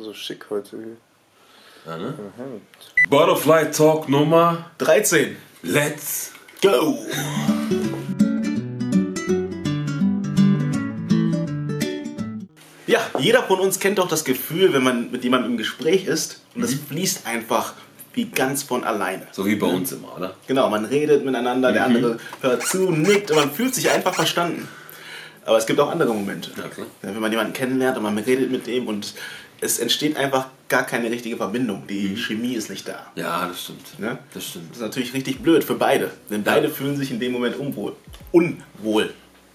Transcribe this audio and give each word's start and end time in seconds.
So 0.00 0.14
schick 0.14 0.46
heute 0.48 0.76
hier. 0.76 0.96
Ja, 1.84 1.98
ne? 1.98 2.14
Butterfly 3.10 3.72
Talk 3.72 4.08
Nummer 4.08 4.70
13. 4.78 5.36
Let's 5.62 6.30
Go! 6.62 6.96
Ja, 12.86 13.00
jeder 13.18 13.42
von 13.42 13.58
uns 13.58 13.80
kennt 13.80 13.98
doch 13.98 14.06
das 14.06 14.24
Gefühl, 14.24 14.72
wenn 14.72 14.84
man 14.84 15.10
mit 15.10 15.24
jemandem 15.24 15.52
im 15.52 15.58
Gespräch 15.58 16.06
ist 16.06 16.42
und 16.54 16.62
es 16.62 16.74
fließt 16.74 17.26
einfach 17.26 17.74
wie 18.12 18.26
ganz 18.26 18.62
von 18.62 18.84
alleine. 18.84 19.26
So 19.32 19.46
wie 19.46 19.56
bei 19.56 19.66
uns 19.66 19.90
immer, 19.90 20.16
oder? 20.16 20.36
Genau, 20.46 20.70
man 20.70 20.84
redet 20.84 21.24
miteinander, 21.24 21.72
der 21.72 21.86
andere 21.86 22.18
hört 22.40 22.62
zu, 22.62 22.92
nickt 22.92 23.32
und 23.32 23.36
man 23.36 23.50
fühlt 23.50 23.74
sich 23.74 23.90
einfach 23.90 24.14
verstanden. 24.14 24.68
Aber 25.44 25.56
es 25.56 25.66
gibt 25.66 25.80
auch 25.80 25.90
andere 25.90 26.12
Momente. 26.12 26.50
Ja, 26.56 26.68
klar. 26.68 26.86
Wenn 27.00 27.18
man 27.18 27.32
jemanden 27.32 27.54
kennenlernt 27.54 27.96
und 27.96 28.04
man 28.04 28.18
redet 28.18 28.50
mit 28.50 28.66
dem 28.66 28.86
und 28.86 29.14
es 29.60 29.78
entsteht 29.78 30.16
einfach 30.16 30.46
gar 30.68 30.84
keine 30.84 31.10
richtige 31.10 31.36
Verbindung. 31.36 31.86
Die 31.86 32.16
Chemie 32.16 32.54
ist 32.54 32.70
nicht 32.70 32.86
da. 32.88 33.10
Ja, 33.14 33.46
das 33.48 33.62
stimmt. 33.64 33.98
Ne? 33.98 34.18
Das 34.34 34.44
stimmt. 34.46 34.70
Das 34.70 34.76
ist 34.78 34.82
natürlich 34.82 35.14
richtig 35.14 35.40
blöd 35.40 35.64
für 35.64 35.74
beide, 35.74 36.10
denn 36.30 36.42
beide 36.44 36.68
fühlen 36.68 36.96
sich 36.96 37.10
in 37.10 37.18
dem 37.20 37.32
Moment 37.32 37.56
unwohl. 37.56 37.96
Unwohl. 38.32 39.14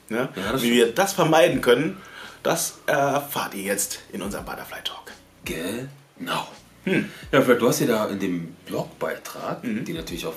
Ne? 0.09 0.29
Ja, 0.35 0.61
Wie 0.61 0.71
wir 0.71 0.91
das 0.91 1.13
vermeiden 1.13 1.61
können, 1.61 1.97
das 2.43 2.79
erfahrt 2.87 3.53
ihr 3.55 3.63
jetzt 3.63 3.99
in 4.11 4.21
unserem 4.21 4.43
Butterfly 4.45 4.79
Talk. 4.83 5.11
Genau. 5.45 6.47
Hm. 6.85 7.09
Ja, 7.31 7.41
Fred, 7.41 7.61
du 7.61 7.67
hast 7.69 7.79
ja 7.79 7.87
da 7.87 8.07
in 8.07 8.19
dem 8.19 8.55
Blogbeitrag, 8.65 9.63
Mhm. 9.63 9.85
den 9.85 9.95
natürlich 9.95 10.25
auf 10.25 10.35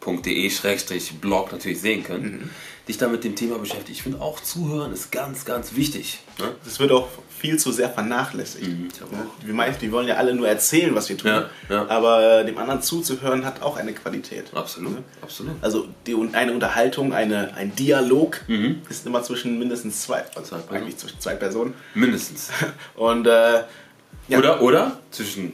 butterflystories.de-blog 0.00 1.52
natürlich 1.52 1.80
sehen 1.80 2.04
können, 2.04 2.24
Mhm. 2.24 2.50
dich 2.88 2.98
da 2.98 3.08
mit 3.08 3.24
dem 3.24 3.34
Thema 3.34 3.58
beschäftigt. 3.58 3.90
Ich 3.90 4.02
finde 4.02 4.20
auch 4.20 4.40
Zuhören 4.40 4.92
ist 4.92 5.10
ganz, 5.10 5.44
ganz 5.44 5.74
wichtig. 5.74 6.20
Ne? 6.38 6.54
Das 6.64 6.78
wird 6.78 6.92
auch 6.92 7.08
viel 7.38 7.58
zu 7.58 7.72
sehr 7.72 7.90
vernachlässigt. 7.90 8.66
Mhm, 8.68 8.88
ich 8.92 9.00
Ne? 9.00 9.26
Wir 9.44 9.54
meinen, 9.54 9.76
die 9.80 9.90
wollen 9.92 10.06
ja 10.08 10.14
alle 10.16 10.34
nur 10.34 10.48
erzählen, 10.48 10.94
was 10.94 11.08
wir 11.08 11.18
tun. 11.18 11.30
Ja, 11.30 11.50
ja. 11.68 11.86
Aber 11.88 12.44
dem 12.44 12.56
anderen 12.58 12.80
zuzuhören 12.82 13.44
hat 13.44 13.60
auch 13.62 13.76
eine 13.76 13.92
Qualität. 13.92 14.46
Absolut, 14.54 14.98
absolut. 15.20 15.52
Also 15.62 15.88
die, 16.06 16.16
eine 16.32 16.52
Unterhaltung, 16.52 17.12
eine, 17.12 17.54
ein 17.54 17.74
Dialog 17.74 18.40
ist 18.88 19.04
immer 19.06 19.22
zwischen 19.22 19.58
mindestens 19.58 20.02
zwei, 20.02 20.24
also 20.34 20.40
Mhm. 20.40 20.44
Zwei 20.44 20.56
Personen. 20.58 20.76
eigentlich 20.82 20.96
zwischen 20.96 21.20
zwei 21.20 21.34
Personen. 21.34 21.74
Mindestens. 21.94 22.50
Und 22.94 23.26
äh, 23.26 23.62
ja, 24.28 24.38
Oder, 24.38 24.60
oder 24.62 25.00
zwischen 25.10 25.52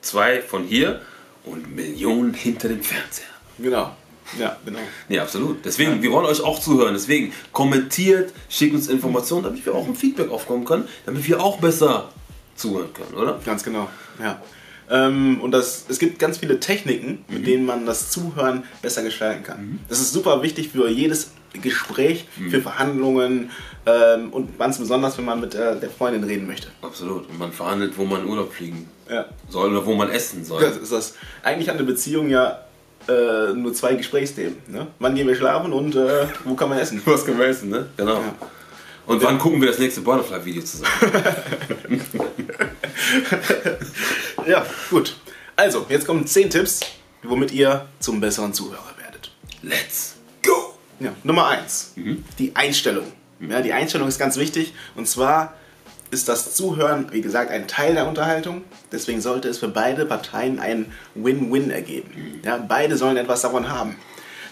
zwei 0.00 0.40
von 0.42 0.64
hier 0.64 1.00
und 1.44 1.74
Millionen 1.74 2.32
hinter 2.34 2.68
dem 2.68 2.82
Fernseher. 2.82 3.26
Genau. 3.58 3.94
Ja, 4.38 4.56
genau. 4.64 4.78
Nee, 5.08 5.18
absolut. 5.18 5.64
Deswegen, 5.64 6.00
wir 6.02 6.10
wollen 6.10 6.24
euch 6.26 6.40
auch 6.42 6.58
zuhören. 6.58 6.94
Deswegen 6.94 7.32
kommentiert, 7.52 8.32
schickt 8.48 8.74
uns 8.74 8.88
Informationen, 8.88 9.44
damit 9.44 9.64
wir 9.66 9.74
auch 9.74 9.86
ein 9.86 9.94
Feedback 9.94 10.30
aufkommen 10.30 10.64
können, 10.64 10.88
damit 11.04 11.26
wir 11.28 11.42
auch 11.42 11.58
besser 11.58 12.08
zuhören 12.56 12.92
können, 12.94 13.14
oder? 13.14 13.38
Ganz 13.44 13.62
genau. 13.62 13.88
Ja. 14.20 14.40
Ähm, 14.90 15.40
und 15.40 15.50
das, 15.52 15.84
es 15.88 15.98
gibt 15.98 16.18
ganz 16.18 16.38
viele 16.38 16.58
Techniken, 16.60 17.24
Mhm. 17.28 17.34
mit 17.34 17.46
denen 17.46 17.66
man 17.66 17.84
das 17.86 18.10
Zuhören 18.10 18.64
besser 18.82 19.02
gestalten 19.02 19.42
kann. 19.42 19.80
Das 19.88 20.00
ist 20.00 20.12
super 20.12 20.42
wichtig 20.42 20.68
für 20.70 20.88
jedes 20.88 21.32
Gespräch, 21.60 22.26
Mhm. 22.38 22.50
für 22.50 22.60
Verhandlungen 22.62 23.50
ähm, 23.86 24.30
und 24.32 24.58
ganz 24.58 24.78
besonders, 24.78 25.16
wenn 25.18 25.24
man 25.26 25.40
mit 25.40 25.54
äh, 25.54 25.78
der 25.78 25.90
Freundin 25.90 26.24
reden 26.24 26.46
möchte. 26.46 26.68
Absolut. 26.82 27.28
Und 27.28 27.38
man 27.38 27.52
verhandelt, 27.52 27.92
wo 27.98 28.04
man 28.04 28.26
Urlaub 28.26 28.52
fliegen 28.52 28.88
Ja. 29.10 29.26
soll 29.50 29.70
oder 29.70 29.84
wo 29.84 29.94
man 29.94 30.08
essen 30.10 30.44
soll. 30.44 30.62
Das 30.62 30.76
ist 30.78 30.92
das. 30.92 31.14
Eigentlich 31.42 31.68
hat 31.68 31.76
eine 31.76 31.84
Beziehung 31.84 32.28
ja 32.30 32.60
äh, 33.08 33.52
nur 33.54 33.72
zwei 33.74 33.94
Gesprächsthemen. 33.94 34.56
Ne? 34.68 34.86
Wann 34.98 35.14
gehen 35.14 35.26
wir 35.26 35.34
schlafen 35.36 35.72
und 35.72 35.94
äh, 35.96 36.26
wo 36.44 36.54
kann 36.54 36.68
man 36.68 36.78
essen? 36.78 37.00
Was 37.06 37.24
können 37.24 37.38
wir 37.38 37.46
essen, 37.46 37.70
ne? 37.70 37.86
Genau. 37.96 38.14
Ja. 38.14 38.34
Und 39.06 39.22
wann 39.22 39.38
gucken 39.38 39.60
wir 39.60 39.68
das 39.68 39.78
nächste 39.78 40.00
Butterfly-Video 40.00 40.62
zusammen? 40.62 40.90
Ja, 44.46 44.64
gut. 44.90 45.16
Also, 45.56 45.86
jetzt 45.88 46.06
kommen 46.06 46.26
10 46.26 46.50
Tipps, 46.50 46.80
womit 47.22 47.52
ihr 47.52 47.86
zum 48.00 48.20
besseren 48.20 48.52
Zuhörer 48.52 48.94
werdet. 49.02 49.30
Let's 49.62 50.14
go! 50.42 50.74
Ja, 51.00 51.12
Nummer 51.22 51.48
eins, 51.48 51.92
Mhm. 51.96 52.24
die 52.38 52.54
Einstellung. 52.54 53.04
Ja, 53.40 53.60
die 53.60 53.72
Einstellung 53.72 54.08
ist 54.08 54.18
ganz 54.18 54.36
wichtig 54.36 54.74
und 54.96 55.06
zwar 55.08 55.54
ist 56.10 56.28
das 56.28 56.54
Zuhören, 56.54 57.06
wie 57.10 57.20
gesagt, 57.20 57.50
ein 57.50 57.66
Teil 57.66 57.94
der 57.94 58.06
Unterhaltung. 58.06 58.62
Deswegen 58.92 59.20
sollte 59.20 59.48
es 59.48 59.58
für 59.58 59.68
beide 59.68 60.04
Parteien 60.06 60.58
ein 60.60 60.86
Win-Win 61.14 61.70
ergeben. 61.70 62.10
Mhm. 62.14 62.40
Ja, 62.44 62.56
beide 62.58 62.96
sollen 62.96 63.16
etwas 63.16 63.42
davon 63.42 63.68
haben. 63.70 63.96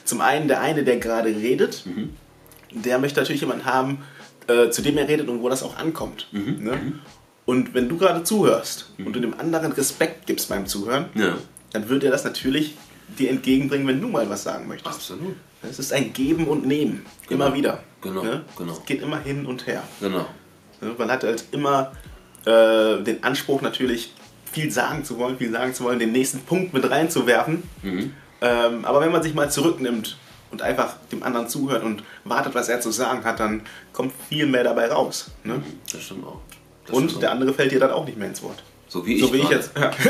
Zum 0.05 0.21
einen 0.21 0.49
der 0.49 0.61
eine, 0.61 0.83
der 0.85 0.97
gerade 0.99 1.29
redet, 1.29 1.85
Mhm. 1.87 2.11
der 2.73 2.99
möchte 2.99 3.21
natürlich 3.21 3.43
jemanden 3.43 3.65
haben, 3.67 3.99
äh, 4.49 4.71
zu 4.71 4.83
dem 4.83 4.99
er 4.99 5.07
redet 5.09 5.29
und 5.29 5.43
wo 5.43 5.49
das 5.49 5.63
auch 5.63 5.77
ankommt. 5.77 6.27
Mhm. 6.33 6.65
Ne? 6.65 6.93
Und 7.45 7.75
wenn 7.75 7.89
du 7.89 7.97
gerade 7.99 8.25
zuhörst 8.25 8.91
und 8.99 9.13
du 9.15 9.21
dem 9.21 9.39
anderen 9.39 9.73
Respekt 9.73 10.27
gibst 10.27 10.49
beim 10.49 10.67
Zuhören, 10.67 11.07
Ja, 11.15 11.37
dann 11.73 11.89
wird 11.89 12.03
er 12.05 12.11
das 12.11 12.25
natürlich 12.25 12.77
dir 13.19 13.31
entgegenbringen, 13.31 13.87
wenn 13.87 14.01
du 14.01 14.09
mal 14.09 14.29
was 14.31 14.43
sagen 14.43 14.67
möchtest. 14.69 14.95
absolut. 14.95 15.37
Es 15.63 15.79
ist 15.79 15.93
ein 15.93 16.13
Geben 16.13 16.49
und 16.49 16.67
Nehmen. 16.67 17.05
Genau. 17.29 17.47
Immer 17.47 17.55
wieder. 17.55 17.83
Genau, 18.01 18.23
Ne? 18.25 18.45
genau. 18.59 18.73
Es 18.73 18.85
geht 18.85 19.01
immer 19.03 19.21
hin 19.21 19.47
und 19.47 19.67
her. 19.69 19.83
Genau. 20.01 20.27
Ne? 20.83 20.95
Man 20.99 21.11
hat 21.11 21.25
halt 21.25 21.45
immer 21.53 21.93
äh, 22.45 23.03
den 23.03 23.23
Anspruch 23.23 23.63
natürlich 23.63 24.13
viel 24.53 24.71
sagen 24.71 25.05
zu 25.05 25.19
wollen, 25.19 25.39
viel 25.39 25.51
sagen 25.53 25.73
zu 25.75 25.85
wollen, 25.85 25.99
den 25.99 26.13
nächsten 26.13 26.41
Punkt 26.41 26.75
mit 26.75 26.89
reinzuwerfen. 26.91 27.63
Mhm. 27.83 28.13
Ähm, 28.41 28.85
aber 28.85 29.01
wenn 29.01 29.13
man 29.13 29.23
sich 29.23 29.35
mal 29.35 29.51
zurücknimmt 29.51 30.19
und 30.51 30.61
einfach 30.61 30.97
dem 31.11 31.23
anderen 31.23 31.49
zuhört 31.49 31.83
und 31.85 32.03
wartet, 32.25 32.55
was 32.55 32.69
er 32.69 32.81
zu 32.81 32.91
sagen 32.91 33.25
hat, 33.25 33.41
dann 33.41 33.63
kommt 33.93 34.13
viel 34.29 34.47
mehr 34.47 34.65
dabei 34.65 34.89
raus. 34.91 35.31
Ne? 35.45 35.63
Das 35.91 36.03
stimmt 36.03 36.27
auch. 36.27 36.41
Das 36.87 36.97
Und 36.97 37.09
stimmt 37.09 37.23
der 37.23 37.31
auch. 37.31 37.35
andere 37.35 37.55
fällt 37.55 37.73
dir 37.73 37.81
dann 37.81 37.93
auch 37.93 38.05
nicht 38.05 38.19
mehr 38.19 38.29
ins 38.29 38.43
Wort. 38.43 38.63
So 38.89 39.07
wie 39.07 39.15
ich. 39.15 39.23
so 39.23 39.33
wie 39.33 39.39
ich 39.39 39.49
jetzt. 39.49 39.71
Ja. 39.79 39.91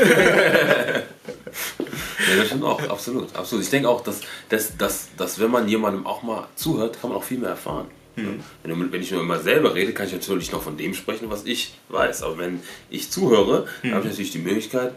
Ja, 2.29 2.37
das 2.37 2.47
stimmt 2.47 2.63
auch, 2.63 2.81
absolut, 2.89 3.35
absolut. 3.35 3.63
Ich 3.63 3.69
denke 3.69 3.87
auch, 3.89 4.01
dass, 4.01 4.21
dass, 4.49 4.75
dass, 4.77 5.09
dass 5.17 5.39
wenn 5.39 5.51
man 5.51 5.67
jemandem 5.67 6.05
auch 6.07 6.23
mal 6.23 6.47
zuhört, 6.55 6.99
kann 6.99 7.09
man 7.09 7.19
auch 7.19 7.23
viel 7.23 7.37
mehr 7.37 7.49
erfahren. 7.49 7.87
Mhm. 8.15 8.39
Wenn, 8.63 9.01
ich 9.01 9.11
nur 9.11 9.21
immer 9.21 9.39
selber 9.39 9.73
rede, 9.73 9.93
kann 9.93 10.05
ich 10.05 10.13
natürlich 10.13 10.51
noch 10.51 10.61
von 10.61 10.77
dem 10.77 10.93
sprechen, 10.93 11.29
was 11.29 11.45
ich 11.45 11.73
weiß. 11.89 12.23
Aber 12.23 12.37
wenn 12.37 12.59
ich 12.89 13.09
zuhöre, 13.09 13.67
dann 13.81 13.93
habe 13.93 14.01
ich 14.01 14.11
natürlich 14.11 14.31
die 14.31 14.39
Möglichkeit, 14.39 14.93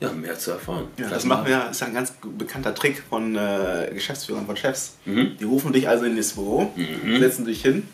ja, 0.00 0.12
mehr 0.12 0.38
zu 0.38 0.52
erfahren. 0.52 0.88
Mhm. 0.96 1.04
Ja, 1.04 1.10
das 1.10 1.24
machen 1.24 1.46
wir, 1.46 1.68
ist 1.70 1.80
ja 1.80 1.86
ein 1.86 1.94
ganz 1.94 2.14
bekannter 2.38 2.74
Trick 2.74 3.02
von 3.08 3.36
äh, 3.36 3.90
Geschäftsführern, 3.92 4.46
von 4.46 4.56
Chefs. 4.56 4.96
Mhm. 5.04 5.36
Die 5.38 5.44
rufen 5.44 5.72
dich 5.72 5.88
also 5.88 6.04
in 6.04 6.16
das 6.16 6.32
Büro, 6.32 6.72
setzen 7.18 7.44
dich 7.44 7.62
hin 7.62 7.86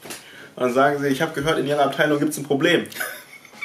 und 0.56 0.62
dann 0.62 0.75
sagen 0.75 1.00
sie, 1.00 1.09
ich 1.09 1.22
habe 1.22 1.32
gehört, 1.32 1.59
in 1.59 1.66
Ihrer 1.66 1.84
Abteilung 1.84 2.19
gibt 2.19 2.32
es 2.32 2.38
ein 2.38 2.44
Problem. 2.44 2.84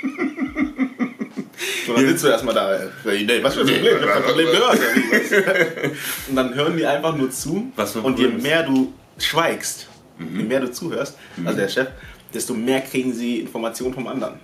so, 1.86 1.94
dann 1.94 2.08
sitzt 2.08 2.24
du 2.24 2.28
erstmal 2.28 2.56
da. 2.56 2.80
Nee, 3.04 3.44
was 3.44 3.56
für 3.56 3.62
ein 3.62 3.68
Problem? 3.68 3.98
Ich 3.98 4.02
habe 4.02 4.12
kein 4.12 4.24
Problem 4.24 4.48
gehört. 4.48 4.80
Und 6.30 6.36
dann 6.36 6.54
hören 6.54 6.78
die 6.78 6.86
einfach 6.86 7.16
nur 7.16 7.32
zu. 7.32 7.72
Und 8.02 8.20
je 8.20 8.28
mehr 8.28 8.64
du 8.64 8.94
schweigst, 9.18 9.88
je 10.20 10.44
mehr 10.44 10.60
du 10.62 10.72
zuhörst, 10.72 11.18
also 11.44 11.58
der 11.58 11.68
Chef, 11.70 11.88
desto 12.34 12.54
mehr 12.54 12.82
kriegen 12.82 13.14
sie 13.14 13.40
Informationen 13.42 13.94
vom 13.94 14.08
anderen. 14.08 14.36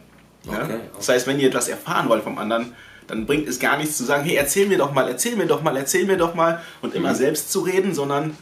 Ja? 0.46 0.64
Okay, 0.64 0.80
Das 0.98 1.10
heißt, 1.10 1.28
wenn 1.28 1.40
ihr 1.40 1.48
etwas 1.48 1.68
erfahren 1.68 2.10
wollt 2.10 2.24
vom 2.24 2.38
anderen, 2.38 2.74
dann 3.08 3.26
bringt 3.26 3.48
es 3.48 3.60
gar 3.60 3.78
nichts 3.78 3.98
zu 3.98 4.04
sagen, 4.06 4.24
hey, 4.24 4.36
erzähl 4.36 4.68
mir 4.68 4.78
doch 4.78 4.94
mal, 4.94 5.08
erzähl 5.08 5.36
mir 5.36 5.46
doch 5.48 5.62
mal, 5.62 5.76
erzähl 5.76 6.06
mir 6.06 6.18
doch 6.18 6.34
mal 6.36 6.62
und 6.82 6.96
immer 6.96 7.14
selbst 7.16 7.52
zu 7.52 7.62
reden, 7.62 7.94
sondern 7.94 8.38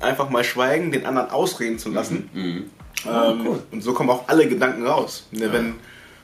einfach 0.00 0.28
mal 0.30 0.44
schweigen, 0.44 0.92
den 0.92 1.06
anderen 1.06 1.30
ausreden 1.30 1.78
zu 1.78 1.90
lassen. 1.90 2.28
Mhm. 2.34 2.64
Ah, 3.06 3.30
Ähm, 3.30 3.46
cool. 3.46 3.62
Und 3.70 3.82
so 3.82 3.92
kommen 3.94 4.10
auch 4.10 4.28
alle 4.28 4.48
Gedanken 4.48 4.86
raus. 4.86 5.26
Ne, 5.30 5.52
Wenn, 5.52 5.74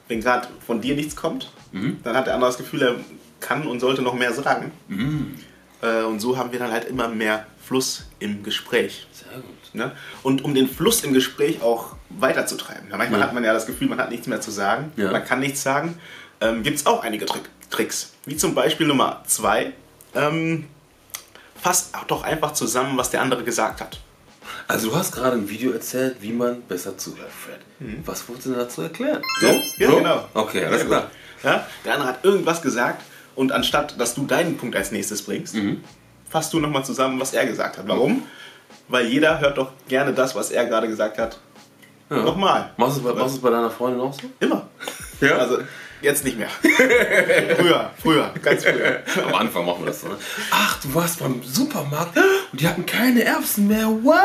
wenn 0.09 0.21
gerade 0.21 0.49
von 0.67 0.81
dir 0.81 0.95
nichts 0.95 1.17
kommt, 1.17 1.51
Mhm. 1.73 1.99
dann 2.03 2.17
hat 2.17 2.27
der 2.27 2.35
andere 2.35 2.51
das 2.51 2.59
Gefühl, 2.59 2.83
er 2.83 2.97
kann 3.39 3.67
und 3.67 3.79
sollte 3.81 4.03
noch 4.03 4.15
mehr 4.15 4.33
sagen. 4.35 4.73
Mhm. 4.89 5.35
Äh, 5.83 6.03
und 6.03 6.19
so 6.21 6.37
haben 6.37 6.51
wir 6.53 6.59
dann 6.59 6.73
halt 6.73 6.85
immer 6.87 7.09
mehr 7.09 7.47
Fluss 7.65 8.07
im 8.19 8.43
Gespräch. 8.43 9.07
Sehr 9.13 9.39
gut. 9.39 9.45
Ne? 9.73 9.93
Und 10.23 10.43
um 10.45 10.55
den 10.55 10.69
Fluss 10.69 11.05
im 11.05 11.13
Gespräch 11.13 11.63
auch 11.63 11.95
weiterzutreiben. 12.09 12.89
Manchmal 12.91 13.21
Ja. 13.21 13.27
hat 13.27 13.35
man 13.35 13.45
ja 13.45 13.53
das 13.53 13.67
Gefühl, 13.67 13.89
man 13.89 13.99
hat 14.01 14.11
nichts 14.11 14.27
mehr 14.27 14.41
zu 14.41 14.51
sagen, 14.51 14.93
Ja. 14.97 15.11
man 15.13 15.25
kann 15.25 15.41
nichts 15.41 15.63
sagen. 15.63 15.99
Ähm, 16.41 16.63
Gibt 16.63 16.79
es 16.79 16.87
auch 16.87 17.03
einige 17.05 17.27
Trick 17.27 17.49
Tricks. 17.71 18.13
Wie 18.27 18.37
zum 18.37 18.55
Beispiel 18.55 18.87
Nummer 18.87 19.23
zwei. 19.27 19.73
Ähm, 20.15 20.67
fasst 21.61 21.93
doch 22.09 22.23
einfach 22.25 22.53
zusammen, 22.53 22.97
was 22.99 23.11
der 23.11 23.23
andere 23.23 23.45
gesagt 23.45 23.81
hat. 23.81 24.01
Also 24.67 24.91
du 24.91 24.97
hast 24.97 25.13
gerade 25.13 25.37
ein 25.37 25.49
Video 25.49 25.71
erzählt, 25.73 26.17
wie 26.21 26.33
man 26.33 26.63
besser 26.63 26.97
zuhört, 26.99 27.31
Fred. 27.31 27.61
Was 28.07 28.29
wurde 28.29 28.41
denn 28.43 28.55
dazu 28.55 28.83
erklärt? 28.83 29.23
So? 29.41 29.47
Ja, 29.79 29.91
genau. 29.91 30.25
Okay, 30.35 30.65
alles 30.65 30.87
klar. 30.87 31.11
Ja? 31.45 31.67
Der 31.85 31.95
andere 31.95 32.09
hat 32.09 32.25
irgendwas 32.25 32.61
gesagt 32.63 33.03
und 33.37 33.53
anstatt, 33.53 33.99
dass 34.01 34.15
du 34.15 34.27
deinen 34.27 34.57
Punkt 34.57 34.75
als 34.77 34.91
nächstes 34.91 35.23
bringst, 35.23 35.55
Mhm. 35.55 35.83
fasst 36.29 36.53
du 36.53 36.59
nochmal 36.61 36.85
zusammen, 36.85 37.21
was 37.21 37.33
er 37.35 37.47
gesagt 37.47 37.79
hat. 37.79 37.87
Warum? 37.89 38.25
Weil 38.91 39.07
jeder 39.07 39.41
hört 39.41 39.57
doch 39.57 39.71
gerne 39.89 40.13
das, 40.13 40.35
was 40.35 40.51
er 40.51 40.67
gerade 40.67 40.89
gesagt 40.89 41.17
hat. 41.19 41.39
Ja. 42.11 42.17
Nochmal. 42.23 42.71
Machst 42.77 42.97
du, 42.97 43.01
es 43.01 43.07
bei- 43.07 43.13
machst 43.21 43.35
du 43.35 43.37
es 43.39 43.43
bei 43.43 43.51
deiner 43.51 43.71
Freundin 43.71 44.01
auch 44.01 44.13
so? 44.13 44.23
Immer. 44.41 44.67
Ja? 45.21 45.37
Also 45.37 45.59
jetzt 46.03 46.25
nicht 46.25 46.37
mehr. 46.39 46.49
früher, 47.57 47.91
früher, 48.03 48.35
ganz 48.43 48.65
früher. 48.65 49.01
Am 49.27 49.35
Anfang 49.35 49.65
machen 49.67 49.81
wir 49.83 49.87
das 49.87 50.01
so. 50.01 50.09
Ne? 50.09 50.17
Ach, 50.51 50.81
du 50.81 50.95
warst 50.95 51.21
beim 51.21 51.41
Supermarkt 51.45 52.17
und 52.17 52.61
die 52.61 52.67
hatten 52.67 52.85
keine 52.87 53.23
Erbsen 53.25 53.69
mehr. 53.69 53.87
What? 53.87 54.17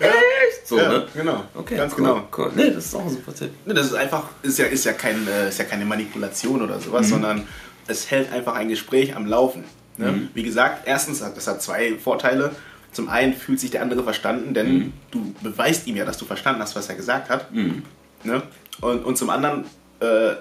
Echt? 0.00 0.66
So, 0.68 0.76
ja, 0.78 0.88
ne? 0.88 1.06
genau. 1.14 1.44
Okay, 1.54 1.76
Ganz 1.76 1.92
cool, 1.94 1.98
genau. 2.04 2.28
Cool. 2.36 2.52
Nee, 2.54 2.70
das 2.70 2.86
ist 2.86 2.94
auch 2.94 3.02
ein 3.02 3.10
super 3.10 3.34
Tipp. 3.34 3.50
Ne, 3.66 3.74
Das 3.74 3.86
ist 3.86 3.94
einfach, 3.94 4.24
ist 4.42 4.58
ja, 4.58 4.66
ist 4.66 4.84
ja, 4.84 4.92
kein, 4.92 5.26
äh, 5.26 5.48
ist 5.48 5.58
ja 5.58 5.64
keine 5.64 5.84
Manipulation 5.84 6.60
oder 6.62 6.80
sowas, 6.80 7.08
sondern 7.08 7.46
es 7.86 8.10
hält 8.10 8.32
einfach 8.32 8.54
ein 8.56 8.68
Gespräch 8.68 9.16
am 9.16 9.26
Laufen. 9.26 9.64
Ne? 9.96 10.28
Wie 10.34 10.42
gesagt, 10.42 10.82
erstens, 10.86 11.22
hat- 11.22 11.36
das 11.36 11.46
hat 11.46 11.62
zwei 11.62 11.94
Vorteile. 11.98 12.50
Zum 12.92 13.08
einen 13.08 13.32
fühlt 13.34 13.58
sich 13.58 13.70
der 13.70 13.82
andere 13.82 14.02
verstanden, 14.04 14.54
denn 14.54 14.92
du 15.10 15.34
beweist 15.42 15.86
ihm 15.86 15.96
ja, 15.96 16.04
dass 16.04 16.18
du 16.18 16.24
verstanden 16.24 16.60
hast, 16.60 16.76
was 16.76 16.88
er 16.88 16.94
gesagt 16.94 17.28
hat. 17.30 17.50
Ne? 17.52 18.42
Und, 18.80 19.04
und 19.04 19.16
zum 19.18 19.30
anderen 19.30 19.64
äh, 20.00 20.32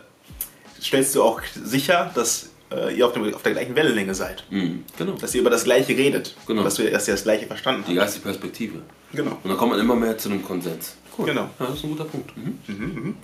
stellst 0.81 1.15
du 1.15 1.23
auch 1.23 1.41
sicher, 1.63 2.11
dass 2.13 2.49
äh, 2.71 2.95
ihr 2.95 3.05
auf, 3.05 3.13
dem, 3.13 3.33
auf 3.33 3.41
der 3.43 3.53
gleichen 3.53 3.75
Wellenlänge 3.75 4.13
seid. 4.15 4.43
Mhm. 4.49 4.83
Genau. 4.97 5.13
Dass 5.13 5.33
ihr 5.35 5.41
über 5.41 5.49
das 5.49 5.63
Gleiche 5.63 5.95
redet. 5.95 6.35
Genau. 6.47 6.63
Dass, 6.63 6.77
ihr, 6.79 6.91
dass 6.91 7.07
ihr 7.07 7.13
das 7.13 7.23
Gleiche 7.23 7.47
verstanden 7.47 7.83
Die 7.87 7.91
habt. 7.91 7.99
geistige 8.07 8.23
Perspektive. 8.23 8.81
Genau. 9.13 9.31
Und 9.43 9.49
dann 9.49 9.57
kommt 9.57 9.71
man 9.71 9.79
immer 9.79 9.95
mehr 9.95 10.17
zu 10.17 10.29
einem 10.29 10.43
Konsens. 10.43 10.95
Cool. 11.17 11.25
Genau. 11.27 11.49
Ja, 11.59 11.65
das 11.65 11.75
ist 11.75 11.83
ein 11.83 11.89
guter 11.91 12.05
Punkt. 12.05 12.31
Mhm. 12.37 13.15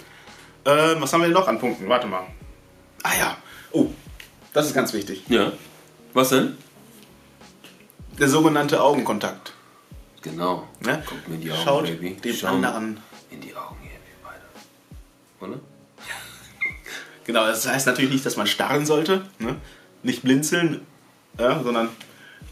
Äh, 0.65 0.69
was 1.00 1.13
haben 1.13 1.21
wir 1.21 1.27
denn 1.27 1.33
noch 1.33 1.47
an 1.47 1.59
Punkten? 1.59 1.88
Warte 1.88 2.07
mal. 2.07 2.23
Ah 3.03 3.12
ja. 3.19 3.38
Oh, 3.71 3.88
das 4.53 4.68
ist 4.68 4.73
ganz 4.73 4.91
wichtig. 4.94 5.23
Ja. 5.30 5.51
Was 6.13 6.30
denn? 6.30 6.57
Der 8.19 8.27
sogenannte 8.29 8.81
Augenkontakt. 8.81 9.53
Genau. 10.21 10.67
Ne? 10.79 11.03
Guck 11.05 11.27
mir 11.27 11.35
in 11.35 11.41
die 11.41 11.51
Augen, 11.51 11.61
Schaut 11.63 11.83
Baby. 11.85 12.15
dem 12.15 12.35
Schau 12.35 12.47
anderen. 12.47 12.97
in 13.29 13.39
die 13.41 13.55
Augen 13.55 13.75
hier, 13.81 13.91
wir 13.91 14.29
beide. 15.39 15.51
Oder? 15.51 15.59
Genau, 17.25 17.45
das 17.45 17.67
heißt 17.67 17.85
natürlich 17.87 18.11
nicht, 18.11 18.25
dass 18.25 18.37
man 18.37 18.47
starren 18.47 18.85
sollte, 18.85 19.25
ne? 19.39 19.57
nicht 20.01 20.23
blinzeln, 20.23 20.79
ja, 21.37 21.61
sondern 21.61 21.89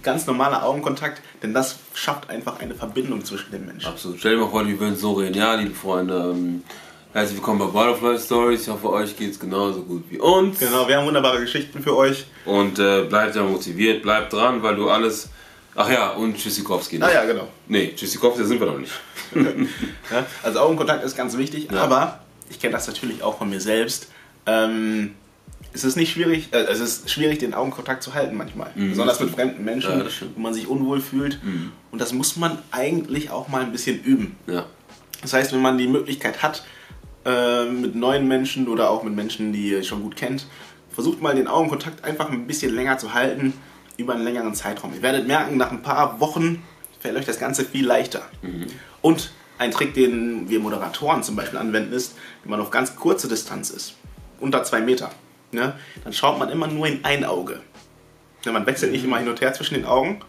ganz 0.03 0.27
normaler 0.27 0.65
Augenkontakt, 0.65 1.21
denn 1.41 1.53
das 1.53 1.77
schafft 1.93 2.29
einfach 2.29 2.59
eine 2.59 2.75
Verbindung 2.75 3.23
zwischen 3.23 3.51
den 3.51 3.65
Menschen. 3.65 3.87
Absolut. 3.87 4.19
Stell 4.19 4.35
dir 4.35 4.41
mal 4.41 4.49
vor, 4.49 4.67
wir 4.67 4.77
würden 4.77 4.97
so 4.97 5.13
reden. 5.13 5.33
Ja, 5.33 5.55
liebe 5.55 5.73
Freunde, 5.73 6.31
ähm, 6.35 6.61
herzlich 7.13 7.37
willkommen 7.37 7.59
bei 7.59 7.67
Butterfly 7.67 8.19
Stories. 8.19 8.63
Ich 8.63 8.67
hoffe, 8.67 8.89
euch 8.89 9.15
geht 9.15 9.31
es 9.31 9.39
genauso 9.39 9.81
gut 9.83 10.03
wie 10.09 10.19
uns. 10.19 10.59
Genau, 10.59 10.85
wir 10.89 10.97
haben 10.97 11.07
wunderbare 11.07 11.39
Geschichten 11.39 11.81
für 11.81 11.95
euch. 11.95 12.25
Und 12.43 12.77
äh, 12.77 13.03
bleibt 13.05 13.35
ja 13.37 13.43
motiviert, 13.43 14.03
bleibt 14.03 14.33
dran, 14.33 14.61
weil 14.61 14.75
du 14.75 14.89
alles. 14.89 15.29
Ach 15.75 15.89
ja, 15.89 16.11
und 16.11 16.37
Tschüssikowski. 16.37 17.01
Ah 17.01 17.11
ja, 17.11 17.25
genau. 17.25 17.47
Nee, 17.67 17.93
Tschüssikowski 17.95 18.45
sind 18.45 18.59
wir 18.59 18.67
noch 18.67 18.77
nicht. 18.79 18.93
Ja, 20.11 20.25
also 20.43 20.59
Augenkontakt 20.59 21.03
ist 21.03 21.17
ganz 21.17 21.35
wichtig, 21.37 21.67
Ja. 21.71 21.81
aber 21.83 22.19
ich 22.49 22.59
kenne 22.59 22.73
das 22.73 22.87
natürlich 22.87 23.21
auch 23.23 23.37
von 23.37 23.49
mir 23.49 23.59
selbst. 23.59 24.09
Ähm, 24.45 25.15
es 25.73 25.83
ist 25.83 25.97
nicht 25.97 26.13
schwierig, 26.13 26.49
äh, 26.53 26.59
es 26.59 26.79
ist 26.79 27.09
schwierig, 27.09 27.39
den 27.39 27.53
Augenkontakt 27.53 28.03
zu 28.03 28.13
halten 28.13 28.37
manchmal. 28.37 28.71
Besonders 28.75 29.19
mit 29.19 29.31
fremden 29.31 29.65
Menschen, 29.65 29.95
Mhm. 29.95 29.99
Ja. 29.99 30.05
Mhm. 30.05 30.31
wo 30.35 30.39
man 30.41 30.53
sich 30.53 30.67
unwohl 30.67 31.01
fühlt. 31.01 31.39
Und 31.91 31.99
das 32.01 32.13
muss 32.13 32.37
man 32.37 32.59
eigentlich 32.71 33.29
auch 33.31 33.47
mal 33.49 33.61
ein 33.63 33.71
bisschen 33.71 34.01
üben. 34.01 34.37
Ja. 34.47 34.65
Das 35.21 35.33
heißt, 35.33 35.51
wenn 35.53 35.61
man 35.61 35.77
die 35.77 35.87
Möglichkeit 35.87 36.41
hat, 36.43 36.63
äh, 37.25 37.65
mit 37.65 37.95
neuen 37.95 38.27
Menschen 38.27 38.67
oder 38.69 38.89
auch 38.91 39.03
mit 39.03 39.15
Menschen, 39.15 39.51
die 39.51 39.69
ihr 39.71 39.83
schon 39.83 40.03
gut 40.03 40.15
kennt, 40.15 40.45
versucht 40.91 41.21
mal 41.21 41.35
den 41.35 41.47
Augenkontakt 41.47 42.03
einfach 42.05 42.29
ein 42.29 42.45
bisschen 42.47 42.73
länger 42.75 42.97
zu 42.99 43.13
halten, 43.13 43.53
über 43.97 44.13
einen 44.13 44.23
längeren 44.23 44.53
Zeitraum. 44.55 44.93
Ihr 44.93 45.01
werdet 45.01 45.27
merken, 45.27 45.57
nach 45.57 45.71
ein 45.71 45.81
paar 45.81 46.19
Wochen 46.19 46.63
fällt 46.99 47.15
euch 47.17 47.25
das 47.25 47.39
Ganze 47.39 47.63
viel 47.65 47.85
leichter. 47.85 48.21
Und 49.01 49.31
ein 49.57 49.71
Trick, 49.71 49.93
den 49.93 50.49
wir 50.49 50.59
Moderatoren 50.59 51.23
zum 51.23 51.35
Beispiel 51.35 51.59
anwenden, 51.59 51.93
ist, 51.93 52.15
wenn 52.43 52.51
man 52.51 52.59
auf 52.61 52.71
ganz 52.71 52.95
kurze 52.95 53.27
Distanz 53.27 53.69
ist, 53.69 53.95
unter 54.39 54.63
zwei 54.63 54.81
Meter, 54.81 55.11
ne, 55.51 55.75
dann 56.03 56.11
schaut 56.13 56.37
man 56.39 56.49
immer 56.49 56.67
nur 56.67 56.87
in 56.87 57.05
ein 57.05 57.23
Auge. 57.23 57.61
Ja, 58.43 58.51
man 58.51 58.65
wechselt 58.65 58.91
nicht 58.91 59.03
immer 59.05 59.17
hin 59.17 59.29
und 59.29 59.39
her 59.41 59.53
zwischen 59.53 59.75
den 59.75 59.85
Augen, 59.85 60.19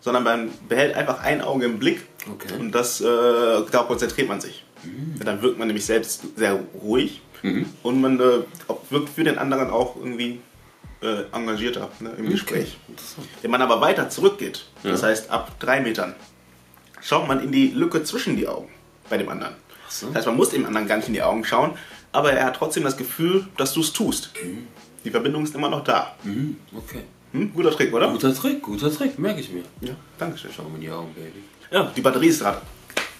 sondern 0.00 0.22
man 0.24 0.50
behält 0.68 0.94
einfach 0.96 1.22
ein 1.22 1.40
Auge 1.42 1.66
im 1.66 1.78
Blick 1.78 2.02
Okay. 2.30 2.54
und 2.58 2.72
das, 2.74 3.00
äh, 3.00 3.04
darauf 3.04 3.86
konzentriert 3.88 4.28
man 4.28 4.40
sich. 4.40 4.64
Ja, 5.18 5.24
dann 5.24 5.42
wirkt 5.42 5.58
man 5.58 5.68
nämlich 5.68 5.84
selbst 5.86 6.22
sehr 6.36 6.58
ruhig 6.82 7.20
und 7.82 8.00
man 8.00 8.18
äh, 8.20 8.40
wirkt 8.90 9.08
für 9.10 9.24
den 9.24 9.38
anderen 9.38 9.70
auch 9.70 9.96
irgendwie 9.96 10.40
äh, 11.02 11.24
engagierter 11.32 11.88
ne, 12.00 12.10
im 12.18 12.28
Gespräch. 12.30 12.76
Interessant. 12.88 13.26
Wenn 13.42 13.50
man 13.50 13.62
aber 13.62 13.80
weiter 13.80 14.08
zurückgeht, 14.10 14.64
das 14.82 15.00
Ja. 15.02 15.08
heißt 15.08 15.30
ab 15.30 15.58
drei 15.58 15.80
Metern, 15.80 16.14
schaut 17.00 17.26
man 17.28 17.42
in 17.42 17.52
die 17.52 17.68
Lücke 17.68 18.02
zwischen 18.04 18.36
die 18.36 18.46
Augen 18.46 18.68
bei 19.08 19.16
dem 19.18 19.28
anderen. 19.28 19.54
so. 19.88 20.06
Das 20.08 20.16
heißt, 20.16 20.26
man 20.26 20.36
muss 20.36 20.50
dem 20.50 20.64
anderen 20.66 20.86
gar 20.86 20.96
nicht 20.96 21.08
in 21.08 21.14
die 21.14 21.22
Augen 21.22 21.44
schauen, 21.44 21.72
aber 22.12 22.32
er 22.32 22.44
hat 22.46 22.56
trotzdem 22.56 22.84
das 22.84 22.96
Gefühl, 22.96 23.46
dass 23.56 23.72
du 23.72 23.80
es 23.80 23.92
tust. 23.92 24.30
Die 25.04 25.10
Verbindung 25.10 25.44
ist 25.44 25.54
immer 25.54 25.68
noch 25.70 25.82
da. 25.84 26.14
Mhm. 26.24 26.56
Okay. 26.76 27.00
Hm? 27.32 27.52
Guter 27.54 27.70
Trick, 27.70 27.92
oder? 27.94 28.08
Guter 28.10 28.34
Trick, 28.34 28.60
guter 28.62 28.92
Trick, 28.92 29.18
merke 29.18 29.40
ich 29.40 29.50
mir. 29.52 29.62
Ja, 29.80 29.94
danke 30.18 30.36
schön. 30.36 30.50
Schau 30.54 30.64
mir 30.64 30.74
in 30.74 30.80
die 30.82 30.90
Augen, 30.90 31.14
Baby. 31.14 31.42
Ja, 31.70 31.90
die 31.96 32.00
Batterie 32.00 32.26
ist 32.26 32.40
gerade 32.40 32.60